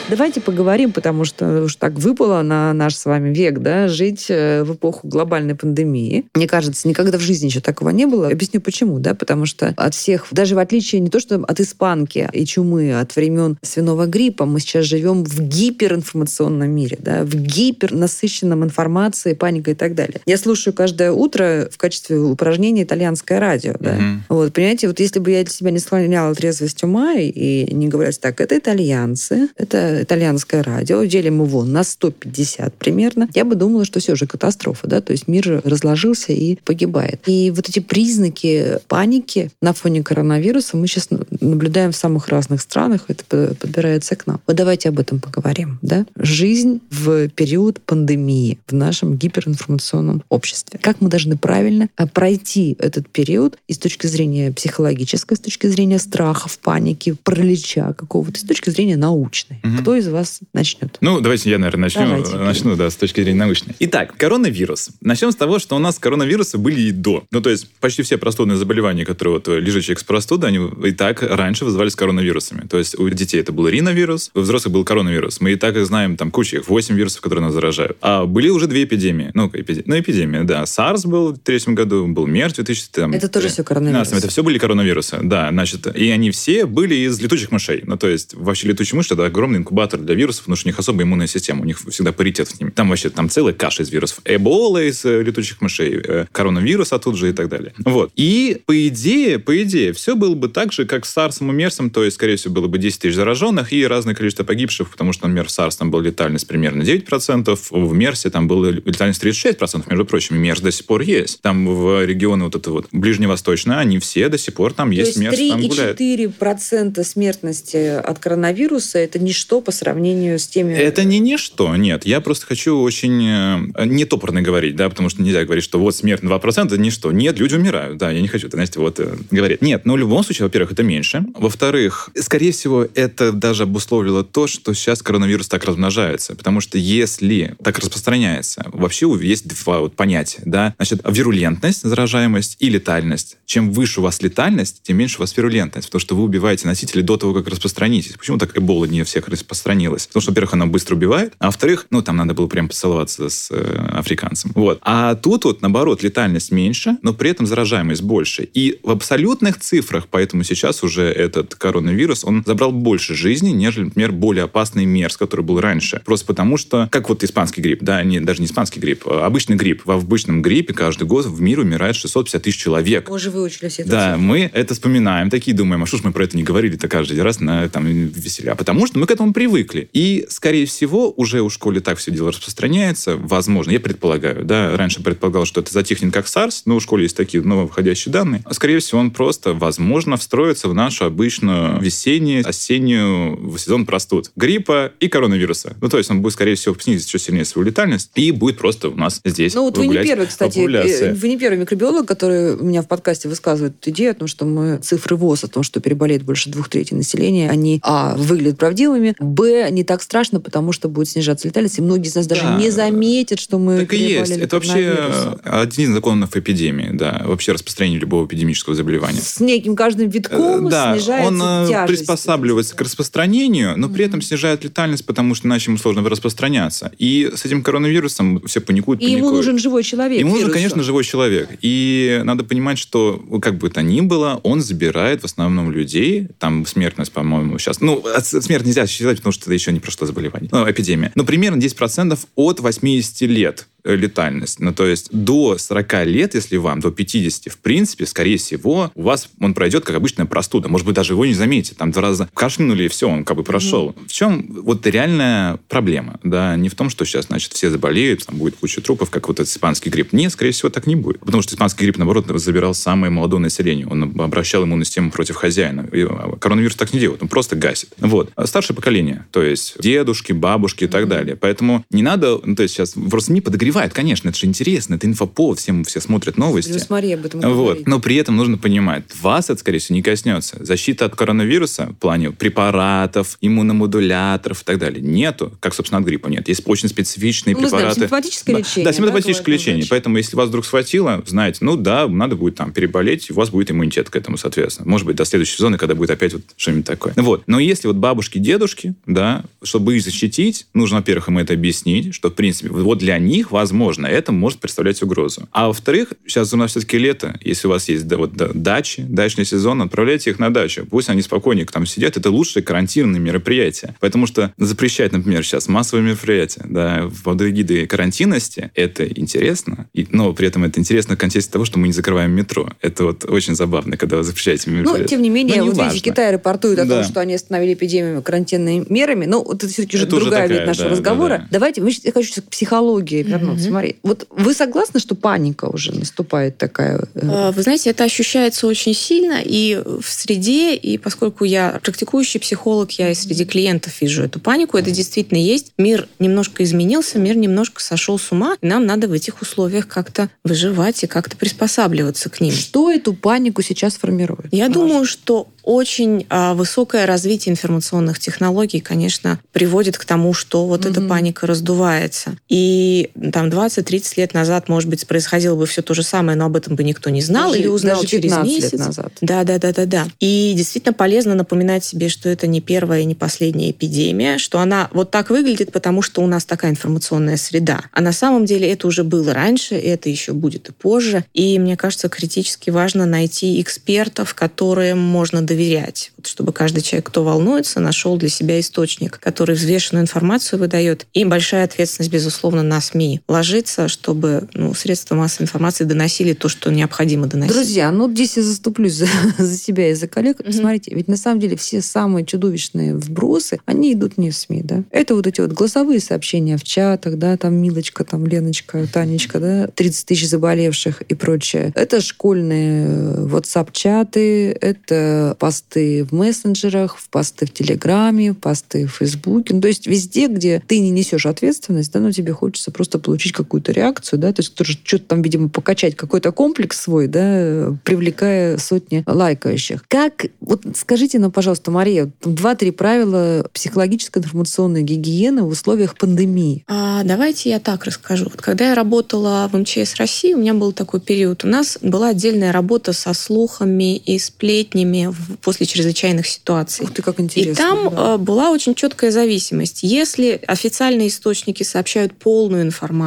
Давайте 0.08 0.40
поговорим, 0.40 0.92
потому 0.92 1.24
что 1.24 1.64
уж 1.64 1.74
так 1.74 1.94
выпало 1.94 2.40
на 2.42 2.72
наш 2.72 2.94
с 2.94 3.06
вами 3.06 3.34
век, 3.34 3.58
да, 3.58 3.88
жить 3.88 4.26
э, 4.28 4.62
в 4.62 4.74
эпоху 4.74 5.08
глобальной 5.08 5.56
пандемии. 5.56 6.26
Мне 6.34 6.46
кажется, 6.46 6.86
никогда 6.86 7.18
в 7.18 7.22
жизни 7.22 7.46
еще 7.46 7.60
такого 7.60 7.90
не 7.90 8.06
было. 8.06 8.28
Объясню 8.28 8.60
почему, 8.60 9.00
да, 9.00 9.14
потому 9.14 9.46
что 9.46 9.74
от 9.76 9.94
всех, 9.94 10.26
даже 10.30 10.54
в 10.54 10.60
отличие 10.60 11.00
не 11.00 11.10
то, 11.10 11.18
что 11.18 11.36
от 11.36 11.58
испанки 11.58 12.28
и 12.32 12.46
чумы, 12.46 12.92
а 12.94 13.00
от 13.00 13.16
времен 13.16 13.58
свиного 13.62 14.06
гриппа, 14.06 14.46
мы 14.46 14.60
сейчас 14.60 14.84
живем 14.84 15.24
в 15.24 15.40
гиперинформационном 15.40 16.70
мире, 16.70 16.98
да, 17.00 17.24
в 17.24 17.34
гипернасыщенном 17.34 18.62
информацией, 18.62 19.34
паникой 19.34 19.72
и 19.72 19.76
так 19.76 19.96
далее. 19.96 20.20
Я 20.24 20.38
слушаю 20.38 20.72
каждое 20.72 21.10
утро 21.10 21.68
в 21.72 21.78
качестве 21.78 22.18
упражнения 22.18 22.84
итальянское 22.84 23.40
радио, 23.40 23.74
да. 23.80 23.94
Мгм. 23.94 24.24
Вот, 24.28 24.52
понимаете, 24.52 24.86
вот 24.86 25.00
если 25.00 25.18
бы 25.18 25.32
я 25.32 25.42
для 25.42 25.52
себя 25.52 25.72
не 25.72 25.80
склоняла 25.80 26.32
трезвость 26.32 26.84
ума 26.84 27.14
и 27.14 27.74
не 27.74 27.88
говорила 27.88 28.16
так, 28.20 28.40
это 28.40 28.56
итальянцы, 28.56 29.48
это 29.56 29.95
итальянское 30.02 30.62
радио, 30.62 31.04
делим 31.04 31.42
его 31.42 31.64
на 31.64 31.84
150 31.84 32.74
примерно, 32.74 33.28
я 33.34 33.44
бы 33.44 33.54
думала, 33.54 33.84
что 33.84 34.00
все 34.00 34.14
же 34.14 34.26
катастрофа, 34.26 34.86
да, 34.86 35.00
то 35.00 35.12
есть 35.12 35.28
мир 35.28 35.62
разложился 35.64 36.32
и 36.32 36.56
погибает. 36.64 37.20
И 37.26 37.52
вот 37.54 37.68
эти 37.68 37.80
признаки 37.80 38.78
паники 38.88 39.50
на 39.60 39.72
фоне 39.72 40.02
коронавируса 40.02 40.76
мы 40.76 40.86
сейчас 40.86 41.08
наблюдаем 41.40 41.92
в 41.92 41.96
самых 41.96 42.28
разных 42.28 42.60
странах, 42.60 43.04
это 43.08 43.54
подбирается 43.54 44.16
к 44.16 44.26
нам. 44.26 44.40
Вот 44.46 44.56
давайте 44.56 44.88
об 44.88 44.98
этом 44.98 45.20
поговорим, 45.20 45.78
да? 45.82 46.06
Жизнь 46.16 46.80
в 46.90 47.28
период 47.28 47.80
пандемии 47.80 48.58
в 48.66 48.72
нашем 48.72 49.16
гиперинформационном 49.16 50.22
обществе. 50.28 50.78
Как 50.82 51.00
мы 51.00 51.08
должны 51.08 51.36
правильно 51.36 51.88
а, 51.96 52.06
пройти 52.06 52.76
этот 52.78 53.08
период 53.08 53.58
и 53.68 53.72
с 53.72 53.78
точки 53.78 54.06
зрения 54.06 54.52
психологической, 54.52 55.36
с 55.36 55.40
точки 55.40 55.66
зрения 55.66 55.98
страхов, 55.98 56.58
паники, 56.58 57.16
паралича 57.22 57.92
какого-то, 57.92 58.38
с 58.40 58.42
точки 58.42 58.70
зрения 58.70 58.96
научной. 58.96 59.60
Угу. 59.62 59.84
Кто 59.86 59.94
из 59.94 60.08
вас 60.08 60.40
начнет? 60.52 60.98
Ну, 61.00 61.20
давайте 61.20 61.48
я, 61.48 61.58
наверное, 61.58 61.82
начну. 61.84 62.02
Давайте. 62.02 62.36
Начну, 62.36 62.74
да, 62.74 62.90
с 62.90 62.96
точки 62.96 63.20
зрения 63.20 63.38
научной. 63.38 63.76
Итак, 63.78 64.16
коронавирус. 64.16 64.90
Начнем 65.00 65.30
с 65.30 65.36
того, 65.36 65.60
что 65.60 65.76
у 65.76 65.78
нас 65.78 66.00
коронавирусы 66.00 66.58
были 66.58 66.80
и 66.80 66.90
до. 66.90 67.22
Ну, 67.30 67.40
то 67.40 67.50
есть 67.50 67.70
почти 67.78 68.02
все 68.02 68.18
простудные 68.18 68.56
заболевания, 68.56 69.04
которые 69.04 69.34
вот 69.34 69.46
лежит 69.46 69.84
человек 69.84 70.00
с 70.00 70.02
простудой, 70.02 70.48
они 70.48 70.88
и 70.88 70.90
так 70.90 71.22
раньше 71.22 71.64
вызывались 71.64 71.94
коронавирусами. 71.94 72.66
То 72.66 72.78
есть 72.78 72.98
у 72.98 73.08
детей 73.10 73.38
это 73.38 73.52
был 73.52 73.68
риновирус, 73.68 74.32
у 74.34 74.40
взрослых 74.40 74.72
был 74.72 74.82
коронавирус. 74.82 75.40
Мы 75.40 75.52
и 75.52 75.54
так 75.54 75.76
знаем 75.86 76.16
там 76.16 76.32
куча 76.32 76.56
их, 76.56 76.66
8 76.66 76.96
вирусов, 76.96 77.20
которые 77.20 77.44
нас 77.44 77.54
заражают. 77.54 77.96
А 78.00 78.26
были 78.26 78.48
уже 78.48 78.66
две 78.66 78.82
эпидемии. 78.82 79.30
Ну, 79.34 79.46
эпидемия, 79.46 79.84
ну, 79.86 80.00
эпидемия, 80.00 80.42
да. 80.42 80.64
SARS 80.64 81.06
был 81.06 81.28
в 81.28 81.38
третьем 81.38 81.76
году, 81.76 82.08
был 82.08 82.26
MERS 82.26 82.48
в 82.48 82.54
2000 82.54 82.88
там, 82.90 83.12
Это 83.12 83.28
тоже 83.28 83.50
все 83.50 83.62
коронавирус. 83.62 84.08
Да, 84.08 84.16
это 84.16 84.26
все 84.30 84.42
были 84.42 84.58
коронавирусы, 84.58 85.20
да. 85.22 85.48
Значит, 85.50 85.86
и 85.96 86.10
они 86.10 86.32
все 86.32 86.66
были 86.66 86.96
из 86.96 87.20
летучих 87.20 87.52
мышей. 87.52 87.84
Ну, 87.86 87.96
то 87.96 88.08
есть 88.08 88.34
вообще 88.34 88.66
летучие 88.66 88.96
мыши 88.96 89.14
это 89.14 89.24
огромный 89.24 89.60
инкубатор 89.60 89.75
для 89.76 90.14
вирусов, 90.14 90.42
потому 90.42 90.56
что 90.56 90.68
у 90.68 90.70
них 90.70 90.78
особая 90.78 91.06
иммунная 91.06 91.26
система, 91.26 91.62
у 91.62 91.64
них 91.64 91.78
всегда 91.88 92.12
паритет 92.12 92.48
с 92.48 92.58
ними. 92.58 92.70
Там 92.70 92.88
вообще 92.88 93.10
там 93.10 93.28
целая 93.28 93.54
каша 93.54 93.82
из 93.82 93.90
вирусов. 93.90 94.20
Эбола 94.24 94.82
из 94.82 95.04
э, 95.04 95.22
летучих 95.22 95.60
мышей, 95.60 96.00
э, 96.02 96.26
коронавирус 96.32 96.92
оттуда 96.92 97.16
же 97.16 97.30
и 97.30 97.32
так 97.32 97.48
далее. 97.48 97.72
Вот. 97.78 98.10
И 98.16 98.62
по 98.66 98.88
идее, 98.88 99.38
по 99.38 99.62
идее, 99.62 99.92
все 99.92 100.16
было 100.16 100.34
бы 100.34 100.48
так 100.48 100.72
же, 100.72 100.86
как 100.86 101.04
с 101.06 101.16
SARS 101.16 101.38
и 101.40 101.44
MERS, 101.44 101.90
то 101.90 102.04
есть, 102.04 102.16
скорее 102.16 102.36
всего, 102.36 102.54
было 102.54 102.66
бы 102.66 102.78
10 102.78 103.00
тысяч 103.00 103.14
зараженных 103.14 103.72
и 103.72 103.86
разное 103.86 104.14
количество 104.14 104.44
погибших, 104.44 104.90
потому 104.90 105.12
что, 105.12 105.26
например, 105.26 105.46
в 105.46 105.50
SARS 105.50 105.76
там 105.78 105.90
была 105.90 106.02
летальность 106.02 106.46
примерно 106.46 106.82
9%, 106.82 107.58
в 107.70 107.94
MERS 107.94 108.30
там 108.30 108.48
была 108.48 108.70
летальность 108.70 109.22
36%, 109.22 109.84
между 109.88 110.04
прочим, 110.04 110.36
и 110.36 110.48
MERS 110.48 110.62
до 110.62 110.72
сих 110.72 110.86
пор 110.86 111.02
есть. 111.02 111.40
Там 111.42 111.66
в 111.66 112.04
регионы 112.04 112.44
вот 112.44 112.56
это 112.56 112.70
вот 112.70 112.88
ближневосточные, 112.92 113.78
они 113.78 113.98
все 113.98 114.28
до 114.28 114.38
сих 114.38 114.54
пор 114.54 114.72
там 114.72 114.90
то 114.90 114.96
есть, 114.96 115.16
есть 115.16 115.34
MERS, 115.34 115.48
там 115.50 115.62
гуляет. 115.66 116.00
3,4% 116.00 117.04
смертности 117.04 117.76
от 117.76 118.18
коронавируса 118.18 118.98
это 118.98 119.18
ничто 119.18 119.60
по 119.66 119.72
сравнению 119.72 120.38
с 120.38 120.46
теми... 120.46 120.74
Это 120.74 121.02
не 121.02 121.18
ничто, 121.18 121.74
нет. 121.74 122.06
Я 122.06 122.20
просто 122.20 122.46
хочу 122.46 122.80
очень 122.80 123.26
э, 123.74 123.84
не 123.84 124.04
топорно 124.04 124.40
говорить, 124.40 124.76
да, 124.76 124.88
потому 124.88 125.08
что 125.08 125.22
нельзя 125.22 125.44
говорить, 125.44 125.64
что 125.64 125.80
вот 125.80 125.96
смерть 125.96 126.22
на 126.22 126.28
2% 126.28 126.66
это 126.66 126.78
ничто. 126.78 127.10
Нет, 127.10 127.40
люди 127.40 127.56
умирают, 127.56 127.98
да, 127.98 128.12
я 128.12 128.20
не 128.20 128.28
хочу, 128.28 128.46
это, 128.46 128.56
знаете, 128.56 128.78
вот 128.78 129.00
э, 129.00 129.16
говорить. 129.32 129.62
Нет, 129.62 129.84
но 129.84 129.94
в 129.94 129.96
любом 129.96 130.22
случае, 130.22 130.46
во-первых, 130.46 130.70
это 130.70 130.84
меньше. 130.84 131.24
Во-вторых, 131.34 132.10
скорее 132.14 132.52
всего, 132.52 132.86
это 132.94 133.32
даже 133.32 133.64
обусловило 133.64 134.22
то, 134.22 134.46
что 134.46 134.72
сейчас 134.72 135.02
коронавирус 135.02 135.48
так 135.48 135.64
размножается. 135.64 136.36
Потому 136.36 136.60
что 136.60 136.78
если 136.78 137.56
так 137.64 137.80
распространяется, 137.80 138.66
вообще 138.72 139.12
есть 139.20 139.48
два 139.48 139.80
вот 139.80 139.96
понятия, 139.96 140.42
да, 140.44 140.74
значит, 140.76 141.00
вирулентность, 141.04 141.82
заражаемость 141.82 142.56
и 142.60 142.68
летальность. 142.68 143.36
Чем 143.46 143.72
выше 143.72 143.98
у 143.98 144.04
вас 144.04 144.22
летальность, 144.22 144.82
тем 144.84 144.96
меньше 144.96 145.18
у 145.18 145.22
вас 145.22 145.36
вирулентность, 145.36 145.88
потому 145.88 146.00
что 146.00 146.14
вы 146.14 146.22
убиваете 146.22 146.68
носителей 146.68 147.02
до 147.02 147.16
того, 147.16 147.34
как 147.34 147.48
распространитесь. 147.48 148.12
Почему 148.12 148.38
так 148.38 148.56
Эбола 148.56 148.84
не 148.84 149.02
всех 149.02 149.26
распространилась? 149.56 150.06
Потому 150.06 150.22
что, 150.22 150.30
во-первых, 150.30 150.54
она 150.54 150.66
быстро 150.66 150.94
убивает, 150.94 151.34
а 151.38 151.46
во-вторых, 151.46 151.86
ну, 151.90 152.02
там 152.02 152.16
надо 152.16 152.34
было 152.34 152.46
прям 152.46 152.68
поцеловаться 152.68 153.28
с 153.28 153.50
э, 153.50 153.88
африканцем. 153.92 154.52
Вот. 154.54 154.78
А 154.82 155.14
тут 155.14 155.44
вот, 155.44 155.62
наоборот, 155.62 156.02
летальность 156.02 156.52
меньше, 156.52 156.98
но 157.02 157.14
при 157.14 157.30
этом 157.30 157.46
заражаемость 157.46 158.02
больше. 158.02 158.48
И 158.54 158.78
в 158.82 158.90
абсолютных 158.90 159.58
цифрах, 159.58 160.06
поэтому 160.10 160.44
сейчас 160.44 160.82
уже 160.82 161.04
этот 161.04 161.54
коронавирус, 161.54 162.24
он 162.24 162.44
забрал 162.46 162.72
больше 162.72 163.14
жизни, 163.14 163.50
нежели, 163.50 163.84
например, 163.84 164.12
более 164.12 164.44
опасный 164.44 164.84
мерс, 164.84 165.16
который 165.16 165.42
был 165.44 165.60
раньше. 165.60 166.02
Просто 166.04 166.26
потому 166.26 166.56
что, 166.56 166.88
как 166.90 167.08
вот 167.08 167.24
испанский 167.24 167.62
грипп, 167.62 167.82
да, 167.82 168.02
не, 168.02 168.20
даже 168.20 168.40
не 168.40 168.46
испанский 168.46 168.80
грипп, 168.80 169.04
а 169.06 169.26
обычный 169.26 169.56
грипп. 169.56 169.82
В 169.84 169.90
обычном 169.90 170.42
гриппе 170.42 170.74
каждый 170.74 171.06
год 171.06 171.26
в 171.26 171.40
мире 171.40 171.62
умирает 171.62 171.96
650 171.96 172.42
тысяч 172.42 172.58
человек. 172.58 173.08
Мы 173.08 173.16
уже 173.16 173.30
выучили 173.30 173.68
все 173.68 173.82
это. 173.82 173.90
Да, 173.90 174.12
цифры. 174.12 174.20
мы 174.20 174.50
это 174.52 174.74
вспоминаем, 174.74 175.30
такие 175.30 175.56
думаем, 175.56 175.82
а 175.82 175.86
что 175.86 175.96
ж 175.96 176.04
мы 176.04 176.12
про 176.12 176.24
это 176.24 176.36
не 176.36 176.42
говорили-то 176.42 176.88
каждый 176.88 177.20
раз 177.22 177.40
на 177.40 177.68
там 177.68 177.86
веселя? 177.86 178.54
Потому 178.54 178.86
что 178.86 178.98
мы 178.98 179.06
к 179.06 179.10
этому 179.10 179.32
привыкли. 179.32 179.45
И, 179.92 180.26
скорее 180.28 180.66
всего, 180.66 181.12
уже 181.16 181.42
у 181.42 181.50
школе 181.50 181.80
так 181.80 181.98
все 181.98 182.10
дело 182.10 182.30
распространяется. 182.30 183.16
Возможно, 183.16 183.70
я 183.70 183.80
предполагаю, 183.80 184.44
да, 184.44 184.76
раньше 184.76 185.02
предполагал, 185.02 185.44
что 185.44 185.60
это 185.60 185.72
затихнет 185.72 186.12
как 186.12 186.26
SARS, 186.26 186.62
но 186.64 186.76
у 186.76 186.80
школы 186.80 187.02
есть 187.02 187.16
такие 187.16 187.42
нововходящие 187.42 188.12
данные. 188.12 188.42
А, 188.44 188.54
скорее 188.54 188.78
всего, 188.80 189.00
он 189.00 189.10
просто, 189.10 189.52
возможно, 189.52 190.16
встроится 190.16 190.68
в 190.68 190.74
нашу 190.74 191.04
обычную 191.04 191.80
весеннюю, 191.80 192.46
осеннюю 192.46 193.56
сезон 193.58 193.86
простуд. 193.86 194.30
Гриппа 194.36 194.92
и 195.00 195.08
коронавируса. 195.08 195.76
Ну, 195.80 195.88
то 195.88 195.98
есть 195.98 196.10
он 196.10 196.22
будет, 196.22 196.34
скорее 196.34 196.54
всего, 196.54 196.76
снизить 196.78 197.06
еще 197.06 197.18
сильнее 197.18 197.44
свою 197.44 197.66
летальность 197.66 198.10
и 198.14 198.30
будет 198.30 198.58
просто 198.58 198.88
у 198.88 198.96
нас 198.96 199.20
здесь 199.24 199.54
Ну, 199.54 199.62
вот 199.62 199.78
вы 199.78 199.86
не 199.86 200.02
первый, 200.02 200.26
кстати, 200.26 200.58
э, 200.58 201.14
вы 201.14 201.28
не 201.28 201.38
первый 201.38 201.58
микробиолог, 201.58 202.06
который 202.06 202.56
у 202.56 202.64
меня 202.64 202.82
в 202.82 202.88
подкасте 202.88 203.28
высказывает 203.28 203.86
идею 203.86 204.12
о 204.12 204.14
том, 204.14 204.28
что 204.28 204.44
мы 204.44 204.78
цифры 204.78 205.16
ВОЗ 205.16 205.44
о 205.44 205.48
том, 205.48 205.62
что 205.62 205.80
переболеет 205.80 206.22
больше 206.22 206.50
двух 206.50 206.68
третей 206.68 206.96
населения, 206.96 207.50
они, 207.50 207.80
а, 207.82 208.16
выглядят 208.16 208.58
правдивыми, 208.58 209.14
б, 209.26 209.68
не 209.70 209.84
так 209.84 210.02
страшно, 210.02 210.40
потому 210.40 210.72
что 210.72 210.88
будет 210.88 211.08
снижаться 211.08 211.46
летальность, 211.46 211.78
и 211.78 211.82
многие 211.82 212.08
из 212.08 212.14
нас 212.14 212.26
даже 212.26 212.42
да. 212.42 212.56
не 212.56 212.70
заметят, 212.70 213.40
что 213.40 213.58
мы 213.58 213.80
Так 213.80 213.92
и 213.92 213.98
есть. 213.98 214.32
Это 214.32 214.56
вообще 214.56 215.36
один 215.44 215.84
из 215.84 215.90
законов 215.90 216.36
эпидемии, 216.36 216.90
да, 216.92 217.22
вообще 217.24 217.52
распространение 217.52 218.00
любого 218.00 218.26
эпидемического 218.26 218.74
заболевания. 218.74 219.20
С 219.20 219.40
неким 219.40 219.76
каждым 219.76 220.08
витком 220.08 220.68
э, 220.68 220.70
да, 220.70 220.94
снижается 220.94 221.26
он 221.26 221.42
э, 221.42 221.68
тяжесть. 221.68 222.00
приспосабливается 222.00 222.76
к 222.76 222.80
распространению, 222.80 223.74
но 223.76 223.86
mm-hmm. 223.86 223.92
при 223.92 224.04
этом 224.04 224.22
снижает 224.22 224.64
летальность, 224.64 225.04
потому 225.04 225.34
что 225.34 225.46
иначе 225.48 225.70
ему 225.70 225.78
сложно 225.78 226.08
распространяться. 226.08 226.92
И 226.98 227.30
с 227.34 227.44
этим 227.44 227.62
коронавирусом 227.62 228.42
все 228.46 228.60
паникуют, 228.60 229.02
И 229.02 229.10
ему 229.10 229.30
нужен 229.30 229.58
живой 229.58 229.82
человек. 229.82 230.20
Ему 230.20 230.34
нужен, 230.34 230.50
конечно, 230.50 230.82
живой 230.82 231.04
человек. 231.04 231.48
И 231.62 232.20
надо 232.24 232.44
понимать, 232.44 232.78
что 232.78 233.22
как 233.42 233.58
бы 233.58 233.70
то 233.70 233.82
ни 233.82 234.00
было, 234.00 234.40
он 234.42 234.60
забирает 234.60 235.22
в 235.22 235.24
основном 235.24 235.70
людей, 235.70 236.28
там 236.38 236.66
смертность, 236.66 237.12
по-моему, 237.12 237.58
сейчас, 237.58 237.80
ну, 237.80 238.04
смерть 238.22 238.66
нельзя 238.66 238.86
считать, 238.86 239.15
потому 239.18 239.32
что 239.32 239.44
это 239.44 239.54
еще 239.54 239.72
не 239.72 239.80
прошло 239.80 240.06
заболевание, 240.06 240.48
ну, 240.52 240.68
эпидемия, 240.70 241.12
но 241.14 241.24
примерно 241.24 241.60
10% 241.60 242.18
от 242.34 242.60
80 242.60 243.20
лет 243.22 243.68
летальность. 243.94 244.60
Ну, 244.60 244.72
то 244.72 244.86
есть 244.86 245.08
до 245.12 245.58
40 245.58 246.06
лет, 246.06 246.34
если 246.34 246.56
вам, 246.56 246.80
до 246.80 246.90
50, 246.90 247.52
в 247.52 247.58
принципе, 247.58 248.06
скорее 248.06 248.38
всего, 248.38 248.90
у 248.94 249.02
вас 249.02 249.28
он 249.40 249.54
пройдет 249.54 249.84
как 249.84 249.96
обычная 249.96 250.26
простуда. 250.26 250.68
Может 250.68 250.86
быть, 250.86 250.96
даже 250.96 251.12
его 251.12 251.24
не 251.24 251.34
заметите. 251.34 251.74
Там 251.76 251.90
два 251.92 252.02
раза 252.02 252.28
кашлянули, 252.34 252.84
и 252.84 252.88
все, 252.88 253.08
он 253.08 253.24
как 253.24 253.36
бы 253.36 253.44
прошел. 253.44 253.90
Mm-hmm. 253.90 254.08
В 254.08 254.12
чем 254.12 254.46
вот 254.62 254.86
реальная 254.86 255.58
проблема? 255.68 256.18
Да, 256.22 256.56
не 256.56 256.68
в 256.68 256.74
том, 256.74 256.90
что 256.90 257.04
сейчас, 257.04 257.26
значит, 257.26 257.52
все 257.52 257.70
заболеют, 257.70 258.26
там 258.26 258.36
будет 258.36 258.56
куча 258.56 258.80
трупов, 258.80 259.10
как 259.10 259.28
вот 259.28 259.40
этот 259.40 259.52
испанский 259.52 259.90
грипп. 259.90 260.12
Нет, 260.12 260.32
скорее 260.32 260.52
всего, 260.52 260.68
так 260.68 260.86
не 260.86 260.96
будет. 260.96 261.20
Потому 261.20 261.42
что 261.42 261.54
испанский 261.54 261.84
грипп, 261.84 261.98
наоборот, 261.98 262.26
забирал 262.26 262.74
самое 262.74 263.10
молодое 263.10 263.40
население. 263.40 263.86
Он 263.86 264.02
обращал 264.20 264.64
иммунную 264.64 264.84
систему 264.84 265.10
против 265.10 265.36
хозяина. 265.36 265.88
И 265.92 266.02
а, 266.02 266.36
коронавирус 266.38 266.76
так 266.76 266.92
не 266.92 267.00
делает, 267.00 267.22
он 267.22 267.28
просто 267.28 267.56
гасит. 267.56 267.90
Вот. 267.98 268.30
А 268.34 268.46
старшее 268.46 268.76
поколение, 268.76 269.26
то 269.30 269.42
есть 269.42 269.76
дедушки, 269.80 270.32
бабушки 270.32 270.84
и 270.84 270.86
так 270.86 271.04
mm-hmm. 271.04 271.08
далее. 271.08 271.36
Поэтому 271.36 271.84
не 271.90 272.02
надо, 272.02 272.40
ну, 272.44 272.54
то 272.54 272.62
есть 272.62 272.74
сейчас 272.74 272.94
просто 273.10 273.32
не 273.32 273.40
подогревать 273.40 273.75
подогревает, 273.76 273.92
конечно, 273.92 274.28
это 274.30 274.38
же 274.38 274.46
интересно, 274.46 274.94
это 274.94 275.06
инфоповод, 275.06 275.58
всем 275.58 275.84
все 275.84 276.00
смотрят 276.00 276.38
новости. 276.38 276.70
Плюс 276.70 276.88
Мария 276.88 277.16
об 277.16 277.26
этом 277.26 277.40
вот. 277.40 277.48
говорит. 277.48 277.86
Но 277.86 278.00
при 278.00 278.16
этом 278.16 278.36
нужно 278.36 278.56
понимать, 278.56 279.04
вас 279.20 279.50
это, 279.50 279.60
скорее 279.60 279.78
всего, 279.78 279.96
не 279.96 280.02
коснется. 280.02 280.56
Защита 280.64 281.04
от 281.04 281.14
коронавируса 281.14 281.86
в 281.86 281.94
плане 281.94 282.30
препаратов, 282.30 283.36
иммуномодуляторов 283.40 284.62
и 284.62 284.64
так 284.64 284.78
далее 284.78 285.02
нету, 285.02 285.52
как, 285.60 285.74
собственно, 285.74 286.00
от 286.00 286.06
гриппа 286.06 286.28
нет. 286.28 286.48
Есть 286.48 286.62
очень 286.64 286.88
специфичные 286.88 287.54
ну, 287.54 287.62
препараты. 287.62 287.94
Знаем, 287.94 288.00
симптоматическое 288.00 288.56
лечение. 288.56 288.84
Да, 288.84 288.92
симптоматическое 288.92 289.44
да, 289.46 289.52
лечение. 289.52 289.86
Поэтому, 289.88 290.16
если 290.16 290.36
вас 290.36 290.48
вдруг 290.48 290.64
схватило, 290.64 291.22
знаете, 291.26 291.58
ну 291.60 291.76
да, 291.76 292.08
надо 292.08 292.36
будет 292.36 292.56
там 292.56 292.72
переболеть, 292.72 293.30
у 293.30 293.34
вас 293.34 293.50
будет 293.50 293.70
иммунитет 293.70 294.10
к 294.10 294.16
этому, 294.16 294.36
соответственно. 294.36 294.88
Может 294.88 295.06
быть, 295.06 295.16
до 295.16 295.24
следующей 295.24 295.56
сезона, 295.56 295.78
когда 295.78 295.94
будет 295.94 296.10
опять 296.10 296.32
вот 296.32 296.42
что-нибудь 296.56 296.86
такое. 296.86 297.12
Вот. 297.16 297.42
Но 297.46 297.58
если 297.58 297.88
вот 297.88 297.96
бабушки, 297.96 298.38
дедушки, 298.38 298.94
да, 299.06 299.44
чтобы 299.62 299.96
их 299.96 300.02
защитить, 300.02 300.66
нужно, 300.74 300.98
во-первых, 300.98 301.28
им 301.28 301.38
это 301.38 301.52
объяснить, 301.52 302.14
что, 302.14 302.30
в 302.30 302.34
принципе, 302.34 302.70
вот 302.70 302.98
для 302.98 303.18
них, 303.18 303.52
возможно, 303.56 304.06
это 304.06 304.32
может 304.32 304.60
представлять 304.60 305.02
угрозу. 305.02 305.48
А 305.50 305.68
во-вторых, 305.68 306.12
сейчас 306.26 306.52
у 306.52 306.56
нас 306.58 306.72
все-таки 306.72 306.98
лето. 306.98 307.38
Если 307.42 307.66
у 307.66 307.70
вас 307.70 307.88
есть 307.88 308.06
да, 308.06 308.18
вот, 308.18 308.34
да, 308.34 308.50
дачи, 308.52 309.02
дачный 309.08 309.46
сезон, 309.46 309.80
отправляйте 309.80 310.30
их 310.30 310.38
на 310.38 310.52
дачу. 310.52 310.86
Пусть 310.88 311.08
они 311.08 311.22
спокойненько 311.22 311.72
там 311.72 311.86
сидят. 311.86 312.18
Это 312.18 312.30
лучшие 312.30 312.62
карантинные 312.62 313.18
мероприятия. 313.18 313.94
Потому 313.98 314.26
что 314.26 314.52
запрещать, 314.58 315.12
например, 315.12 315.42
сейчас 315.42 315.68
массовые 315.68 316.04
мероприятия, 316.04 316.62
да, 316.64 317.10
под 317.24 317.40
эгидой 317.40 317.86
карантинности, 317.86 318.70
это 318.74 319.06
интересно, 319.08 319.88
и, 319.94 320.06
но 320.10 320.34
при 320.34 320.48
этом 320.48 320.64
это 320.64 320.78
интересно 320.78 321.16
в 321.16 321.18
контексте 321.18 321.50
того, 321.50 321.64
что 321.64 321.78
мы 321.78 321.86
не 321.86 321.94
закрываем 321.94 322.32
метро. 322.32 322.68
Это 322.82 323.04
вот 323.04 323.24
очень 323.24 323.54
забавно, 323.54 323.96
когда 323.96 324.18
вы 324.18 324.22
запрещаете 324.22 324.70
мероприятия. 324.70 325.02
Ну, 325.02 325.08
тем 325.08 325.22
не 325.22 325.30
менее, 325.30 325.56
не 325.56 325.60
вот 325.62 325.76
важно. 325.76 325.92
видите, 325.92 326.10
Китай 326.10 326.30
рапортует 326.30 326.78
о 326.78 326.84
да. 326.84 326.96
том, 326.96 327.10
что 327.10 327.20
они 327.20 327.34
остановили 327.34 327.72
эпидемию 327.72 328.22
карантинными 328.22 328.84
мерами. 328.90 329.24
Ну, 329.24 329.42
вот 329.42 329.64
это 329.64 329.72
все-таки 329.72 329.96
уже 329.96 330.06
Это 330.06 330.16
уже 330.16 330.24
другая 330.26 330.42
такая, 330.42 330.58
вид 330.58 330.66
нашего 330.66 330.88
да, 330.90 330.94
разговора. 330.96 331.28
да, 331.28 331.38
да. 331.38 331.48
Давайте, 331.52 331.80
мы, 331.80 331.90
я 332.02 332.12
хочу 332.12 332.42
к 332.42 332.44
психологии 332.44 333.22
вернуться. 333.46 333.68
Смотри, 333.68 333.96
вот 334.02 334.26
вы 334.30 334.54
согласны, 334.54 335.00
что 335.00 335.14
паника 335.14 335.66
уже 335.66 335.92
наступает 335.92 336.58
такая? 336.58 336.98
э, 337.14 337.20
Э, 337.22 337.50
Вы 337.52 337.62
знаете, 337.62 337.90
это 337.90 338.04
ощущается 338.04 338.66
очень 338.66 338.94
сильно 338.94 339.40
и 339.44 339.76
в 339.84 340.04
среде, 340.08 340.74
и 340.74 340.98
поскольку 340.98 341.44
я 341.44 341.78
практикующий 341.82 342.40
психолог, 342.40 342.90
я 342.92 343.10
и 343.10 343.14
среди 343.14 343.44
клиентов 343.44 344.00
вижу 344.00 344.22
эту 344.22 344.40
панику, 344.40 344.76
это 344.78 344.90
действительно 344.90 345.38
есть. 345.38 345.72
Мир 345.78 346.08
немножко 346.18 346.62
изменился, 346.64 347.18
мир 347.18 347.36
немножко 347.36 347.80
сошел 347.82 348.18
с 348.18 348.32
ума, 348.32 348.56
и 348.60 348.66
нам 348.66 348.86
надо 348.86 349.08
в 349.08 349.12
этих 349.12 349.40
условиях 349.42 349.88
как-то 349.88 350.28
выживать 350.44 351.02
и 351.04 351.06
как-то 351.06 351.36
приспосабливаться 351.36 352.28
к 352.30 352.40
ним. 352.40 352.52
Что 352.52 352.90
эту 352.90 353.14
панику 353.14 353.62
сейчас 353.62 353.96
формирует? 353.96 354.48
Я 354.52 354.68
думаю, 354.68 355.04
что 355.04 355.48
очень 355.62 356.26
а, 356.30 356.54
высокое 356.54 357.06
развитие 357.06 357.52
информационных 357.52 358.20
технологий, 358.20 358.78
конечно, 358.80 359.40
приводит 359.52 359.98
к 359.98 360.04
тому, 360.04 360.32
что 360.32 360.64
вот 360.66 360.86
эта 360.86 361.00
Мгм. 361.00 361.08
паника 361.08 361.46
раздувается. 361.46 362.36
И 362.48 363.10
там 363.36 363.50
20-30 363.50 364.14
лет 364.16 364.32
назад, 364.32 364.70
может 364.70 364.88
быть, 364.88 365.06
происходило 365.06 365.54
бы 365.56 365.66
все 365.66 365.82
то 365.82 365.92
же 365.92 366.02
самое, 366.02 366.38
но 366.38 366.46
об 366.46 366.56
этом 366.56 366.74
бы 366.74 366.82
никто 366.82 367.10
не 367.10 367.20
знал 367.20 367.50
Даже- 367.50 367.60
или 367.60 367.68
узнал 367.68 367.96
даже 367.96 368.08
через 368.08 368.22
15 368.32 368.50
месяц. 368.50 368.72
лет 368.72 368.80
назад. 368.80 369.12
Да, 369.20 369.44
да, 369.44 369.58
да, 369.58 369.72
да, 369.74 369.84
да. 369.84 370.06
И 370.20 370.54
действительно 370.56 370.94
полезно 370.94 371.34
напоминать 371.34 371.84
себе, 371.84 372.08
что 372.08 372.30
это 372.30 372.46
не 372.46 372.62
первая 372.62 373.02
и 373.02 373.04
не 373.04 373.14
последняя 373.14 373.70
эпидемия, 373.72 374.38
что 374.38 374.58
она 374.58 374.88
вот 374.94 375.10
так 375.10 375.28
выглядит, 375.28 375.70
потому 375.70 376.00
что 376.00 376.22
у 376.22 376.26
нас 376.26 376.46
такая 376.46 376.70
информационная 376.70 377.36
среда. 377.36 377.82
А 377.92 378.00
на 378.00 378.12
самом 378.12 378.46
деле 378.46 378.72
это 378.72 378.86
уже 378.86 379.04
было 379.04 379.34
раньше, 379.34 379.74
и 379.74 379.86
это 379.86 380.08
еще 380.08 380.32
будет 380.32 380.70
и 380.70 380.72
позже. 380.72 381.22
И 381.34 381.58
мне 381.58 381.76
кажется, 381.76 382.08
критически 382.08 382.70
важно 382.70 383.04
найти 383.04 383.60
экспертов, 383.60 384.32
которым 384.32 384.98
можно 384.98 385.42
доверять, 385.42 386.10
Вот 386.16 386.26
чтобы 386.26 386.54
каждый 386.54 386.80
человек, 386.80 387.08
кто 387.08 387.22
волнуется, 387.22 387.80
нашел 387.80 388.16
для 388.16 388.30
себя 388.30 388.58
источник, 388.58 389.18
который 389.20 389.56
взвешенную 389.56 390.04
информацию 390.04 390.58
выдает. 390.58 391.06
И 391.12 391.26
большая 391.26 391.64
ответственность, 391.64 392.10
безусловно, 392.10 392.62
на 392.62 392.80
СМИ 392.80 393.20
ложится, 393.28 393.88
чтобы 393.88 394.48
ну, 394.54 394.72
средства 394.74 395.16
массовой 395.16 395.44
информации 395.44 395.84
доносили 395.84 396.32
то, 396.32 396.48
что 396.48 396.70
необходимо 396.70 397.26
доносить. 397.26 397.54
Друзья, 397.54 397.90
ну 397.90 398.10
здесь 398.10 398.36
я 398.36 398.42
заступлюсь 398.42 398.94
за, 398.94 399.06
за 399.38 399.56
себя 399.56 399.90
и 399.90 399.94
за 399.94 400.06
коллег. 400.06 400.40
Мгм. 400.40 400.52
Смотрите, 400.52 400.94
ведь 400.94 401.08
на 401.08 401.16
самом 401.16 401.40
деле 401.40 401.56
все 401.56 401.82
самые 401.82 402.24
чудовищные 402.24 402.94
вбросы, 402.94 403.58
они 403.66 403.92
идут 403.92 404.16
не 404.16 404.30
в 404.30 404.36
СМИ, 404.36 404.62
да? 404.62 404.84
Это 404.90 405.14
вот 405.14 405.26
эти 405.26 405.40
вот 405.40 405.52
голосовые 405.52 406.00
сообщения 406.00 406.56
в 406.56 406.64
чатах, 406.64 407.16
да, 407.16 407.36
там 407.36 407.54
Милочка, 407.54 408.04
там 408.04 408.26
Леночка, 408.26 408.86
Танечка, 408.92 409.40
да, 409.40 409.66
30 409.68 410.06
тысяч 410.06 410.28
заболевших 410.28 411.02
и 411.02 411.14
прочее. 411.14 411.72
Это 411.74 412.00
школьные 412.00 412.86
э, 412.86 413.26
WhatsApp-чаты, 413.26 414.56
это 414.60 415.36
посты 415.38 416.04
в 416.04 416.12
мессенджерах, 416.12 416.96
в 416.96 417.08
посты 417.08 417.46
в 417.46 417.52
Телеграме, 417.52 418.34
посты 418.34 418.86
в 418.86 418.92
Фейсбуке. 418.92 419.54
Ну, 419.54 419.60
то 419.60 419.68
есть 419.68 419.86
везде, 419.86 420.28
где 420.28 420.62
ты 420.66 420.78
не 420.78 420.90
несешь 420.90 421.26
ответственность, 421.26 421.92
да, 421.92 421.98
но 421.98 422.12
тебе 422.12 422.32
хочется 422.32 422.70
просто 422.70 422.98
получить 422.98 423.15
какую-то 423.32 423.72
реакцию, 423.72 424.18
да, 424.18 424.32
то 424.32 424.40
есть 424.40 424.54
тоже 424.54 424.78
что-то 424.84 425.04
там, 425.04 425.22
видимо, 425.22 425.48
покачать, 425.48 425.96
какой-то 425.96 426.32
комплекс 426.32 426.80
свой, 426.80 427.06
да, 427.08 427.76
привлекая 427.84 428.58
сотни 428.58 429.02
лайкающих. 429.06 429.84
Как, 429.88 430.26
вот 430.40 430.64
скажите 430.76 431.18
нам, 431.18 431.32
пожалуйста, 431.32 431.70
Мария, 431.70 432.10
два-три 432.22 432.70
правила 432.70 433.48
психологической 433.52 434.22
информационной 434.22 434.82
гигиены 434.82 435.42
в 435.42 435.48
условиях 435.48 435.96
пандемии. 435.96 436.64
А, 436.68 437.02
давайте 437.04 437.50
я 437.50 437.60
так 437.60 437.84
расскажу. 437.84 438.26
Вот 438.26 438.40
когда 438.40 438.68
я 438.68 438.74
работала 438.74 439.48
в 439.52 439.56
МЧС 439.56 439.96
России, 439.96 440.34
у 440.34 440.38
меня 440.38 440.54
был 440.54 440.72
такой 440.72 441.00
период. 441.00 441.44
У 441.44 441.48
нас 441.48 441.78
была 441.82 442.08
отдельная 442.08 442.52
работа 442.52 442.92
со 442.92 443.14
слухами 443.14 443.96
и 443.96 444.18
сплетнями 444.18 445.08
в- 445.10 445.36
после 445.38 445.66
чрезвычайных 445.66 446.26
ситуаций. 446.26 446.84
Ух 446.84 446.92
ты, 446.92 447.02
как 447.02 447.20
интересно. 447.20 447.52
И 447.52 447.54
там 447.54 447.90
да. 447.90 448.14
э, 448.14 448.18
была 448.18 448.50
очень 448.50 448.74
четкая 448.74 449.10
зависимость. 449.10 449.82
Если 449.82 450.40
официальные 450.46 451.08
источники 451.08 451.62
сообщают 451.62 452.14
полную 452.14 452.62
информацию 452.62 453.05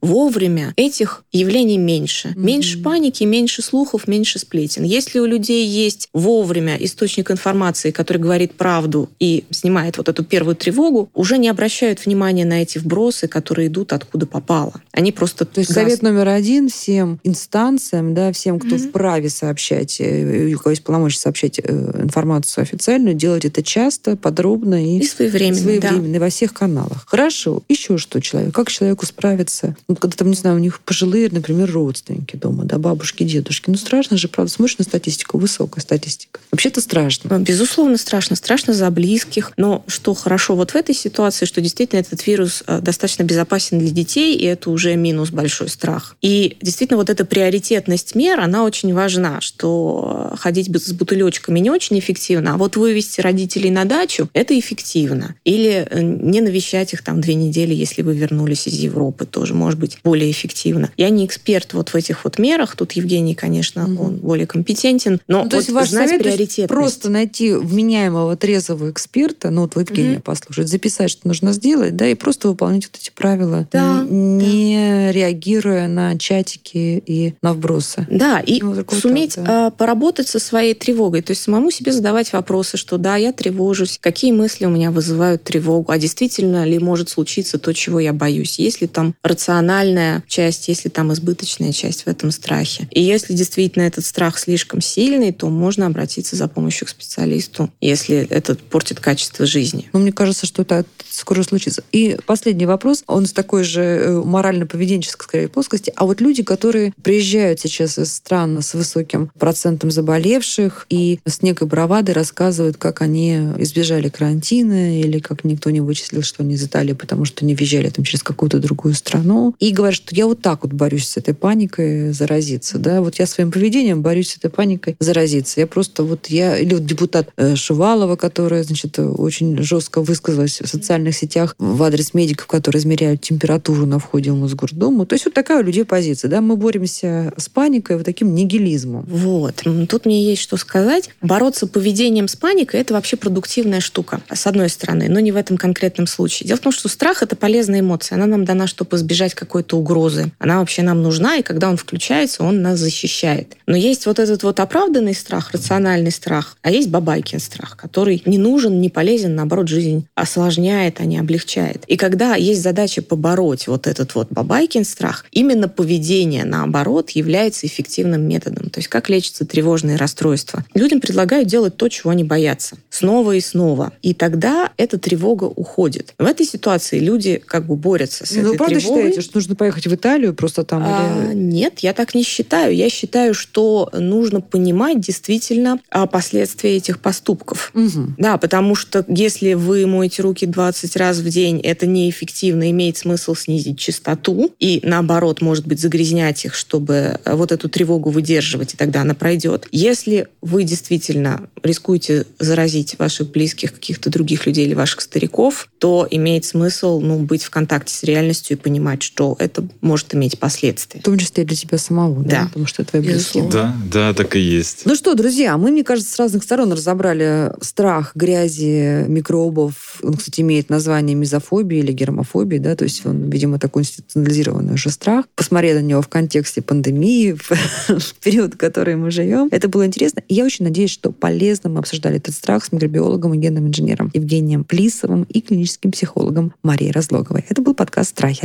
вовремя, 0.00 0.72
этих 0.76 1.24
явлений 1.32 1.78
меньше. 1.78 2.28
Мгм. 2.28 2.44
Меньше 2.46 2.82
паники, 2.82 3.24
меньше 3.24 3.62
слухов, 3.62 4.06
меньше 4.08 4.38
сплетен. 4.38 4.84
Если 4.84 5.18
у 5.18 5.26
людей 5.26 5.66
есть 5.66 6.08
вовремя 6.12 6.76
источник 6.76 7.30
информации, 7.30 7.90
который 7.90 8.18
говорит 8.18 8.52
правду 8.54 9.08
и 9.18 9.44
снимает 9.50 9.96
вот 9.98 10.08
эту 10.08 10.24
первую 10.24 10.56
тревогу, 10.56 11.10
уже 11.14 11.38
не 11.38 11.48
обращают 11.48 12.04
внимания 12.06 12.44
на 12.44 12.62
эти 12.62 12.78
вбросы, 12.78 13.28
которые 13.28 13.68
идут 13.68 13.92
откуда 13.92 14.26
попало. 14.26 14.74
Они 14.92 15.12
просто 15.12 15.44
То 15.44 15.60
есть 15.60 15.70
гас- 15.70 15.82
совет 15.84 16.02
номер 16.02 16.28
один 16.28 16.68
всем 16.68 17.18
инстанциям, 17.24 18.14
да, 18.14 18.32
всем, 18.32 18.58
кто 18.58 18.76
Мгм. 18.76 18.88
вправе 18.88 19.28
сообщать, 19.30 20.00
э, 20.00 20.52
у 20.54 20.58
кого 20.58 20.70
есть 20.70 20.84
полномочия 20.84 21.18
сообщать 21.18 21.58
э, 21.58 21.62
информацию 22.02 22.62
официальную, 22.62 23.14
делать 23.14 23.44
это 23.44 23.62
часто, 23.62 24.16
подробно 24.16 24.84
и 24.84 24.98
и 25.00 25.06
своевременно. 25.06 25.56
да. 25.56 25.62
своевременно 25.88 26.16
и 26.16 26.18
во 26.18 26.28
всех 26.30 26.52
каналах. 26.52 27.04
Хорошо. 27.06 27.62
Еще 27.68 27.98
что 27.98 28.20
человек? 28.20 28.54
Как 28.54 28.70
человеку 28.70 29.06
справиться? 29.06 29.39
Вот 29.88 29.98
когда 29.98 30.16
там, 30.16 30.28
не 30.28 30.36
знаю, 30.36 30.56
у 30.56 30.58
них 30.58 30.80
пожилые, 30.80 31.28
например, 31.30 31.70
родственники 31.70 32.36
дома, 32.36 32.64
да, 32.64 32.78
бабушки, 32.78 33.24
дедушки. 33.24 33.70
Ну, 33.70 33.76
страшно 33.76 34.16
же, 34.16 34.28
правда. 34.28 34.52
Смотришь 34.52 34.78
на 34.78 34.84
статистику, 34.84 35.38
высокая 35.38 35.82
статистика. 35.82 36.40
Вообще-то 36.50 36.80
страшно. 36.80 37.38
Безусловно, 37.38 37.96
страшно. 37.96 38.36
Страшно 38.36 38.74
за 38.74 38.90
близких. 38.90 39.52
Но 39.56 39.84
что 39.86 40.14
хорошо 40.14 40.54
вот 40.56 40.72
в 40.72 40.76
этой 40.76 40.94
ситуации, 40.94 41.46
что 41.46 41.60
действительно 41.60 42.00
этот 42.00 42.26
вирус 42.26 42.62
э, 42.66 42.80
достаточно 42.80 43.22
безопасен 43.22 43.78
для 43.78 43.90
детей, 43.90 44.36
и 44.36 44.44
это 44.44 44.70
уже 44.70 44.96
минус 44.96 45.30
большой 45.30 45.68
страх. 45.68 46.16
И 46.22 46.56
действительно 46.60 46.98
вот 46.98 47.10
эта 47.10 47.24
приоритетность 47.24 48.14
мер, 48.14 48.40
она 48.40 48.64
очень 48.64 48.92
важна, 48.94 49.40
что 49.40 50.30
э, 50.32 50.36
ходить 50.36 50.68
с 50.74 50.92
бутылечками 50.92 51.58
не 51.58 51.70
очень 51.70 51.98
эффективно, 51.98 52.54
а 52.54 52.56
вот 52.56 52.76
вывести 52.76 53.20
родителей 53.20 53.70
на 53.70 53.84
дачу– 53.84 54.28
это 54.32 54.58
эффективно. 54.58 55.34
Или 55.44 55.86
э, 55.90 56.00
не 56.02 56.40
навещать 56.40 56.92
их 56.92 57.02
там 57.02 57.20
две 57.20 57.34
недели, 57.34 57.74
если 57.74 58.02
вы 58.02 58.16
вернулись 58.16 58.66
из 58.66 58.74
Европы, 58.74 59.26
тоже 59.30 59.54
может 59.54 59.78
быть 59.78 59.98
более 60.04 60.30
эффективно. 60.30 60.90
Я 60.96 61.10
не 61.10 61.24
эксперт 61.24 61.72
вот 61.74 61.90
в 61.90 61.94
этих 61.94 62.24
вот 62.24 62.38
мерах, 62.38 62.76
тут 62.76 62.92
Евгений, 62.92 63.34
конечно, 63.34 63.86
Мгм. 63.86 64.00
он 64.00 64.16
более 64.16 64.46
компетентен, 64.46 65.20
но 65.28 65.44
Ну, 65.44 65.48
то 65.48 65.56
вот 65.56 65.62
есть 65.62 65.70
ваш 65.74 65.88
знать 65.90 66.10
совет 66.10 66.68
просто 66.68 67.08
найти 67.10 67.52
вменяемого 67.54 68.36
трезвого 68.36 68.90
эксперта, 68.90 69.50
ну 69.50 69.62
вот 69.62 69.76
Евгения 69.76 70.14
Мгм. 70.14 70.22
послушать, 70.22 70.68
записать, 70.68 71.10
что 71.10 71.26
нужно 71.28 71.52
сделать, 71.52 71.96
да, 71.96 72.06
и 72.08 72.14
просто 72.14 72.48
выполнять 72.48 72.86
вот 72.86 72.96
эти 73.00 73.10
правила, 73.10 73.66
Да, 73.72 74.04
не 74.08 75.10
реагируя 75.12 75.88
на 75.88 76.18
чатики 76.18 77.02
и 77.06 77.34
на 77.42 77.52
вбросы. 77.54 78.06
Да, 78.10 78.40
и 78.40 78.60
Ну, 78.62 78.74
суметь 78.90 79.34
так, 79.36 79.44
да. 79.44 79.66
а, 79.66 79.70
поработать 79.70 80.28
со 80.28 80.38
своей 80.38 80.74
тревогой, 80.74 81.22
то 81.22 81.30
есть 81.32 81.42
самому 81.42 81.70
себе 81.70 81.92
задавать 81.92 82.32
вопросы, 82.32 82.76
что 82.76 82.98
да, 82.98 83.16
я 83.16 83.32
тревожусь, 83.32 83.98
какие 84.00 84.32
мысли 84.32 84.66
у 84.66 84.70
меня 84.70 84.90
вызывают 84.90 85.44
тревогу, 85.44 85.90
а 85.92 85.98
действительно 85.98 86.64
ли 86.64 86.78
может 86.78 87.08
случиться 87.08 87.58
то, 87.58 87.72
чего 87.72 88.00
я 88.00 88.12
боюсь, 88.12 88.58
есть 88.58 88.80
ли 88.80 88.86
там 88.86 89.14
рациональная 89.22 90.22
часть, 90.26 90.68
есть 90.68 90.84
ли 90.84 90.90
там 90.90 91.12
избыточная 91.12 91.72
часть 91.72 92.04
в 92.04 92.06
этом 92.08 92.30
страхе. 92.30 92.88
И 92.90 93.02
если 93.02 93.34
действительно 93.34 93.82
этот 93.84 94.04
страх 94.04 94.38
слишком 94.38 94.80
сильный, 94.80 95.32
то 95.32 95.48
можно 95.48 95.86
обратиться 95.86 96.36
за 96.36 96.48
помощью 96.48 96.86
к 96.86 96.90
специалисту, 96.90 97.70
если 97.80 98.26
это 98.30 98.54
портит 98.54 99.00
качество 99.00 99.46
жизни. 99.46 99.88
Но 99.92 100.00
мне 100.00 100.12
кажется, 100.12 100.46
что 100.46 100.62
это 100.62 100.84
скоро 101.08 101.42
случится. 101.42 101.82
И 101.92 102.16
последний 102.26 102.66
вопрос, 102.66 103.04
он 103.06 103.26
с 103.26 103.32
такой 103.32 103.64
же 103.64 103.82
э, 103.82 104.22
морально-поведенческой, 104.24 105.24
скорее, 105.24 105.48
плоскости. 105.48 105.92
А 105.96 106.04
вот 106.06 106.20
люди, 106.20 106.42
которые 106.42 106.92
приезжают 107.02 107.60
сейчас 107.60 107.98
из 107.98 108.14
стран 108.14 108.62
с 108.62 108.74
высоким 108.74 109.30
процентом 109.38 109.90
заболевших 109.90 110.86
и 110.88 111.20
с 111.26 111.42
некой 111.42 111.66
бравадой 111.66 112.14
рассказывают, 112.14 112.76
как 112.76 113.02
они 113.02 113.34
избежали 113.58 114.08
карантина 114.08 115.00
или 115.00 115.18
как 115.18 115.44
никто 115.44 115.70
не 115.70 115.80
вычислил, 115.80 116.22
что 116.22 116.42
они 116.42 116.54
из 116.54 116.64
Италии, 116.64 116.92
потому 116.92 117.24
что 117.24 117.44
не 117.44 117.54
въезжали 117.54 117.90
там 117.90 118.04
через 118.04 118.22
какую-то 118.22 118.58
другую 118.58 118.94
страну. 119.00 119.54
И 119.58 119.72
говорят, 119.72 119.96
что 119.96 120.14
я 120.14 120.26
вот 120.26 120.40
так 120.40 120.62
вот 120.62 120.72
борюсь 120.72 121.08
с 121.08 121.16
этой 121.16 121.34
паникой 121.34 122.12
заразиться. 122.12 122.78
Да? 122.78 123.00
Вот 123.00 123.18
я 123.18 123.26
своим 123.26 123.50
поведением 123.50 124.02
борюсь 124.02 124.30
с 124.30 124.36
этой 124.36 124.50
паникой 124.50 124.96
заразиться. 125.00 125.60
Я 125.60 125.66
просто 125.66 126.04
вот 126.04 126.28
я... 126.28 126.56
Или 126.56 126.74
вот 126.74 126.86
депутат 126.86 127.28
э, 127.36 127.56
Шувалова, 127.56 128.16
которая, 128.16 128.62
значит, 128.62 128.98
очень 128.98 129.60
жестко 129.62 130.02
высказалась 130.02 130.60
в 130.60 130.66
социальных 130.66 131.16
сетях 131.16 131.54
в 131.58 131.82
адрес 131.82 132.14
медиков, 132.14 132.46
которые 132.46 132.80
измеряют 132.80 133.20
температуру 133.22 133.86
на 133.86 133.98
входе 133.98 134.32
в 134.32 134.36
Мосгордуму. 134.36 135.06
То 135.06 135.14
есть 135.14 135.24
вот 135.24 135.34
такая 135.34 135.60
у 135.60 135.64
людей 135.64 135.84
позиция. 135.84 136.30
Да? 136.30 136.40
Мы 136.40 136.56
боремся 136.56 137.32
с 137.36 137.48
паникой, 137.48 137.96
вот 137.96 138.06
таким 138.06 138.34
нигилизмом. 138.34 139.04
Вот. 139.08 139.64
Тут 139.88 140.06
мне 140.06 140.24
есть 140.24 140.42
что 140.42 140.56
сказать. 140.56 141.10
Бороться 141.20 141.66
поведением 141.66 142.28
с 142.28 142.36
паникой– 142.36 142.80
это 142.80 142.94
вообще 142.94 143.16
продуктивная 143.16 143.80
штука, 143.80 144.20
с 144.32 144.46
одной 144.46 144.68
стороны, 144.68 145.08
но 145.08 145.20
не 145.20 145.32
в 145.32 145.36
этом 145.36 145.56
конкретном 145.56 146.06
случае. 146.06 146.46
Дело 146.48 146.58
в 146.58 146.60
том, 146.60 146.72
что 146.72 146.88
страх– 146.88 147.22
это 147.24 147.36
полезная 147.36 147.80
эмоция. 147.80 148.16
Она 148.16 148.26
нам 148.26 148.44
дана, 148.44 148.66
чтобы 148.66 148.89
избежать 148.94 149.34
какой-то 149.34 149.76
угрозы. 149.78 150.32
Она 150.38 150.58
вообще 150.58 150.82
нам 150.82 151.02
нужна, 151.02 151.36
и 151.36 151.42
когда 151.42 151.68
он 151.68 151.76
включается, 151.76 152.42
он 152.42 152.62
нас 152.62 152.78
защищает. 152.78 153.56
Но 153.66 153.76
есть 153.76 154.06
вот 154.06 154.18
этот 154.18 154.42
вот 154.42 154.60
оправданный 154.60 155.14
страх, 155.14 155.52
рациональный 155.52 156.10
страх, 156.10 156.56
а 156.62 156.70
есть 156.70 156.88
бабайкин 156.90 157.40
страх, 157.40 157.76
который 157.76 158.22
не 158.24 158.38
нужен, 158.38 158.80
не 158.80 158.88
полезен, 158.88 159.34
наоборот, 159.34 159.68
жизнь 159.68 160.06
осложняет, 160.14 161.00
а 161.00 161.04
не 161.04 161.18
облегчает. 161.18 161.84
И 161.86 161.96
когда 161.96 162.34
есть 162.34 162.62
задача 162.62 163.02
побороть 163.02 163.66
вот 163.66 163.86
этот 163.86 164.14
вот 164.14 164.28
бабайкин 164.30 164.84
страх, 164.84 165.24
именно 165.32 165.68
поведение, 165.68 166.44
наоборот, 166.44 167.10
является 167.10 167.66
эффективным 167.66 168.22
методом. 168.22 168.70
То 168.70 168.78
есть 168.78 168.88
как 168.88 169.08
лечатся 169.08 169.44
тревожные 169.44 169.96
расстройства. 169.96 170.64
Людям 170.74 171.00
предлагают 171.00 171.48
делать 171.48 171.76
то, 171.76 171.88
чего 171.88 172.10
они 172.10 172.24
боятся. 172.24 172.76
Снова 172.90 173.32
и 173.32 173.40
снова. 173.40 173.92
И 174.02 174.14
тогда 174.14 174.70
эта 174.76 174.98
тревога 174.98 175.44
уходит. 175.44 176.14
В 176.18 176.24
этой 176.24 176.46
ситуации 176.46 176.98
люди 176.98 177.42
как 177.44 177.66
бы 177.66 177.76
борются 177.76 178.26
с 178.26 178.32
Ну, 178.32 178.48
этой 178.48 178.56
правда 178.58 178.79
тревогой. 178.80 179.02
считаете, 179.02 179.20
что 179.20 179.38
нужно 179.38 179.54
поехать 179.54 179.86
в 179.86 179.94
Италию 179.94 180.34
просто 180.34 180.64
там? 180.64 180.82
А, 180.84 181.30
или... 181.30 181.34
Нет, 181.34 181.80
я 181.80 181.92
так 181.92 182.14
не 182.14 182.22
считаю. 182.22 182.74
Я 182.74 182.90
считаю, 182.90 183.34
что 183.34 183.90
нужно 183.92 184.40
понимать 184.40 185.00
действительно 185.00 185.80
а, 185.90 186.06
последствия 186.06 186.76
этих 186.76 187.00
поступков. 187.00 187.70
Мгм. 187.74 188.16
Да, 188.18 188.36
потому 188.38 188.74
что 188.74 189.04
если 189.08 189.54
вы 189.54 189.86
моете 189.86 190.22
руки 190.22 190.46
20 190.46 190.96
раз 190.96 191.18
в 191.18 191.28
день, 191.28 191.60
это 191.60 191.86
неэффективно, 191.86 192.70
имеет 192.70 192.96
смысл 192.96 193.34
снизить 193.34 193.78
частоту 193.78 194.54
и, 194.58 194.80
наоборот, 194.82 195.40
может 195.40 195.66
быть, 195.66 195.80
загрязнять 195.80 196.44
их, 196.44 196.54
чтобы 196.54 197.18
э, 197.24 197.34
вот 197.34 197.52
эту 197.52 197.68
тревогу 197.68 198.10
выдерживать, 198.10 198.74
и 198.74 198.76
тогда 198.76 199.02
она 199.02 199.14
пройдет. 199.14 199.66
Если 199.72 200.28
вы 200.40 200.64
действительно 200.64 201.48
рискуете 201.62 202.26
заразить 202.38 202.98
ваших 202.98 203.30
близких, 203.30 203.74
каких-то 203.74 204.10
других 204.10 204.46
людей 204.46 204.66
или 204.66 204.74
ваших 204.74 205.00
стариков, 205.00 205.68
то 205.78 206.06
имеет 206.10 206.44
смысл 206.44 207.00
ну, 207.00 207.18
быть 207.18 207.42
в 207.42 207.50
контакте 207.50 207.94
с 207.94 208.02
реальностью 208.02 208.56
и 208.56 208.60
понимать, 208.60 208.69
что 209.00 209.36
это 209.38 209.66
может 209.80 210.14
иметь 210.14 210.38
последствия. 210.38 211.00
В 211.00 211.04
том 211.04 211.18
числе 211.18 211.44
и 211.44 211.46
для 211.46 211.56
тебя 211.56 211.78
самого, 211.78 212.22
да? 212.22 212.42
Да. 212.42 212.46
Потому 212.46 212.66
что 212.66 212.82
это 212.82 212.92
твои 212.92 213.02
близкие. 213.02 213.48
Да, 213.50 213.76
да, 213.90 214.14
так 214.14 214.36
и 214.36 214.40
есть. 214.40 214.82
Ну 214.84 214.94
что, 214.94 215.14
друзья, 215.14 215.56
мы, 215.56 215.70
мне 215.70 215.84
кажется, 215.84 216.12
с 216.12 216.18
разных 216.18 216.42
сторон 216.42 216.72
разобрали 216.72 217.52
страх 217.60 218.12
грязи, 218.14 219.04
микробов. 219.08 220.00
Он, 220.02 220.14
кстати, 220.14 220.40
имеет 220.40 220.70
название 220.70 221.14
мизофобии 221.14 221.78
или 221.78 221.92
гермофобии, 221.92 222.58
да, 222.58 222.76
то 222.76 222.84
есть 222.84 223.04
он, 223.06 223.30
видимо, 223.30 223.58
такой 223.58 223.82
институционализированный 223.82 224.74
уже 224.74 224.90
страх. 224.90 225.26
Посмотрели 225.34 225.78
на 225.78 225.86
него 225.86 226.02
в 226.02 226.08
контексте 226.08 226.62
пандемии, 226.62 227.32
в, 227.32 227.50
в 227.88 228.14
период, 228.22 228.54
в 228.54 228.56
который 228.56 228.96
мы 228.96 229.10
живем. 229.10 229.48
Это 229.50 229.68
было 229.68 229.86
интересно. 229.86 230.22
И 230.28 230.34
я 230.34 230.44
очень 230.44 230.64
надеюсь, 230.64 230.90
что 230.90 231.12
полезно 231.12 231.70
мы 231.70 231.78
обсуждали 231.80 232.16
этот 232.16 232.34
страх 232.34 232.64
с 232.64 232.72
микробиологом 232.72 233.34
и 233.34 233.38
генным 233.38 233.68
инженером 233.68 234.10
Евгением 234.12 234.64
Плисовым 234.64 235.24
и 235.24 235.40
клиническим 235.40 235.92
психологом 235.92 236.54
Марией 236.62 236.92
Разлоговой. 236.92 237.44
Это 237.48 237.62
был 237.62 237.74
подкаст 237.74 238.10
«Страхи 238.10 238.44